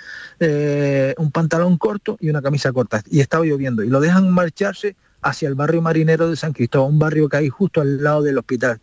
[0.40, 3.02] eh, un pantalón corto y una camisa corta.
[3.10, 3.82] Y estaba lloviendo.
[3.82, 7.48] Y lo dejan marcharse hacia el barrio marinero de San Cristóbal, un barrio que hay
[7.50, 8.80] justo al lado del hospital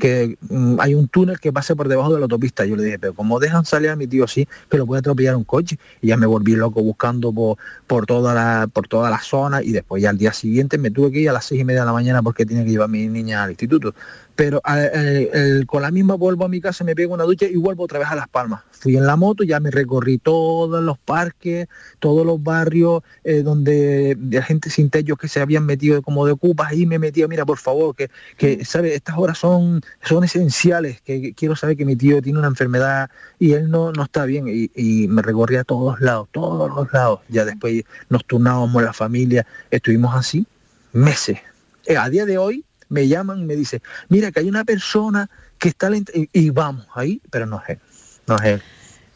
[0.00, 2.64] que mm, hay un túnel que pasa por debajo de la autopista.
[2.64, 5.36] Yo le dije, pero como dejan salir a mi tío así, que lo puede atropellar
[5.36, 5.78] un coche?
[6.02, 9.72] Y ya me volví loco buscando por, por toda la, por toda la zona y
[9.72, 11.86] después ya al día siguiente me tuve que ir a las seis y media de
[11.86, 13.94] la mañana porque tenía que llevar a mi niña al instituto.
[14.36, 17.56] Pero el- el- con la misma vuelvo a mi casa, me pego una ducha y
[17.56, 18.60] vuelvo otra vez a Las Palmas.
[18.70, 21.66] Fui en la moto, ya me recorrí todos los parques,
[21.98, 26.32] todos los barrios eh, donde de gente sin techos que se habían metido como de
[26.32, 28.94] ocupas y me metía, mira, por favor, que, que ¿sabe?
[28.94, 33.08] Estas horas son, son esenciales, que, que quiero saber que mi tío tiene una enfermedad
[33.38, 34.46] y él no, no está bien.
[34.48, 37.20] Y, y me recorrí a todos lados, todos los lados.
[37.30, 40.46] Ya después nos turnábamos la familia, estuvimos así
[40.92, 41.38] meses.
[41.86, 45.28] Eh, a día de hoy me llaman y me dicen, mira que hay una persona
[45.58, 47.78] que está lenta y, y vamos ahí, pero no es él,
[48.26, 48.62] no es él.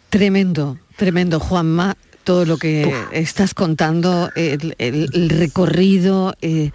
[0.09, 6.71] Tremendo, tremendo, Juanma, todo lo que estás contando, el, el- el recorrido, eh,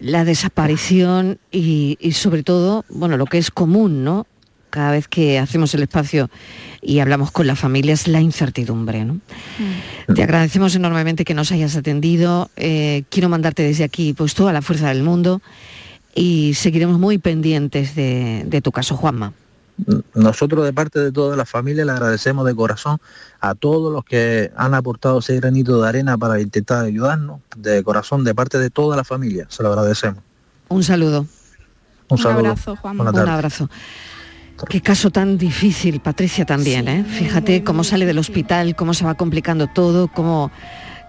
[0.00, 4.26] la desaparición y, y sobre todo, bueno, lo que es común, ¿no?
[4.70, 6.30] Cada vez que hacemos el espacio
[6.80, 9.20] y hablamos con la familia es la incertidumbre, ¿no?
[10.14, 12.50] Te agradecemos enormemente que nos hayas atendido.
[12.56, 15.42] eh, quiero mandarte desde aquí pues toda la fuerza del mundo
[16.14, 19.32] y seguiremos muy pendientes de, de tu caso, Juanma.
[20.14, 22.98] nosotros de parte de toda la familia le agradecemos de corazón
[23.40, 28.24] a todos los que han aportado ese granito de arena para intentar ayudarnos, de corazón,
[28.24, 30.22] de parte de toda la familia, se lo agradecemos.
[30.68, 31.26] Un saludo.
[32.08, 32.50] Un, saludo.
[32.50, 33.00] abrazo, Juan.
[33.00, 33.70] Un abrazo.
[34.68, 37.04] Qué caso tan difícil, Patricia, también, ¿eh?
[37.04, 40.52] Fíjate cómo sale del hospital, cómo se va complicando todo, cómo,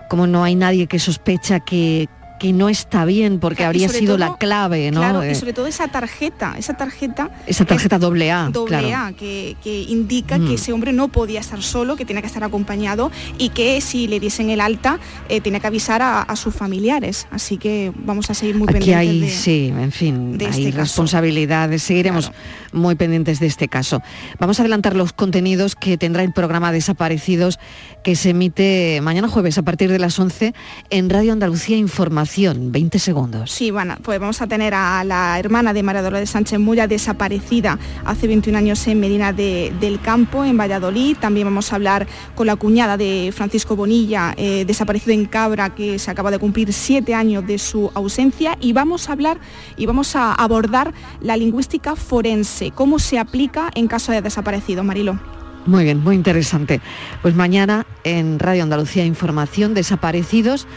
[0.10, 2.10] cómo no hay nadie que sospecha que,
[2.44, 5.00] que no está bien, porque habría sido todo, la clave, ¿no?
[5.00, 9.08] Claro, Eh, y sobre todo esa tarjeta, esa tarjeta esa tarjeta doble A, doble claro.
[9.08, 10.48] A que, que indica Mm.
[10.48, 14.08] que ese hombre no podía estar solo, que tenía que estar acompañado y que si
[14.08, 17.28] le diesen el alta eh, tenía que avisar a, a sus familiares.
[17.32, 20.52] Así que vamos a seguir muy Aquí pendientes hay, de, sí, en fin, de hay
[20.52, 20.82] este caso.
[20.82, 21.82] responsabilidades.
[21.82, 22.34] Seguiremos
[22.74, 24.02] muy pendientes de este caso.
[24.38, 27.58] Vamos a adelantar los contenidos que tendrá el programa Desaparecidos
[28.04, 30.54] que se emite mañana jueves a partir de las 11
[30.90, 32.33] en Radio Andalucía Información.
[32.36, 33.52] 20 segundos.
[33.52, 37.78] Sí, bueno, pues vamos a tener a la hermana de María Dolores Sánchez Mulla desaparecida
[38.06, 41.16] hace 21 años en Medina de- del Campo, en Valladolid.
[41.20, 46.00] También vamos a hablar con la cuñada de Francisco Bonilla, eh, desaparecido en Cabra, que
[46.00, 48.58] se acaba de cumplir siete años de su ausencia.
[48.60, 49.40] Y vamos a hablar
[49.78, 55.20] y vamos a abordar la lingüística forense, cómo se aplica en caso de desaparecido, Marilo.
[55.66, 56.82] Muy bien, muy interesante.
[57.22, 60.68] Pues mañana en Radio Andalucía Información Desaparecidos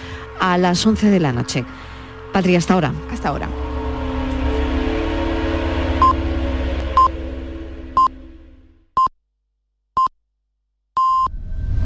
[0.40, 1.64] a las 11 de la noche.
[2.32, 2.92] Patria, hasta ahora.
[3.10, 3.48] Hasta ahora.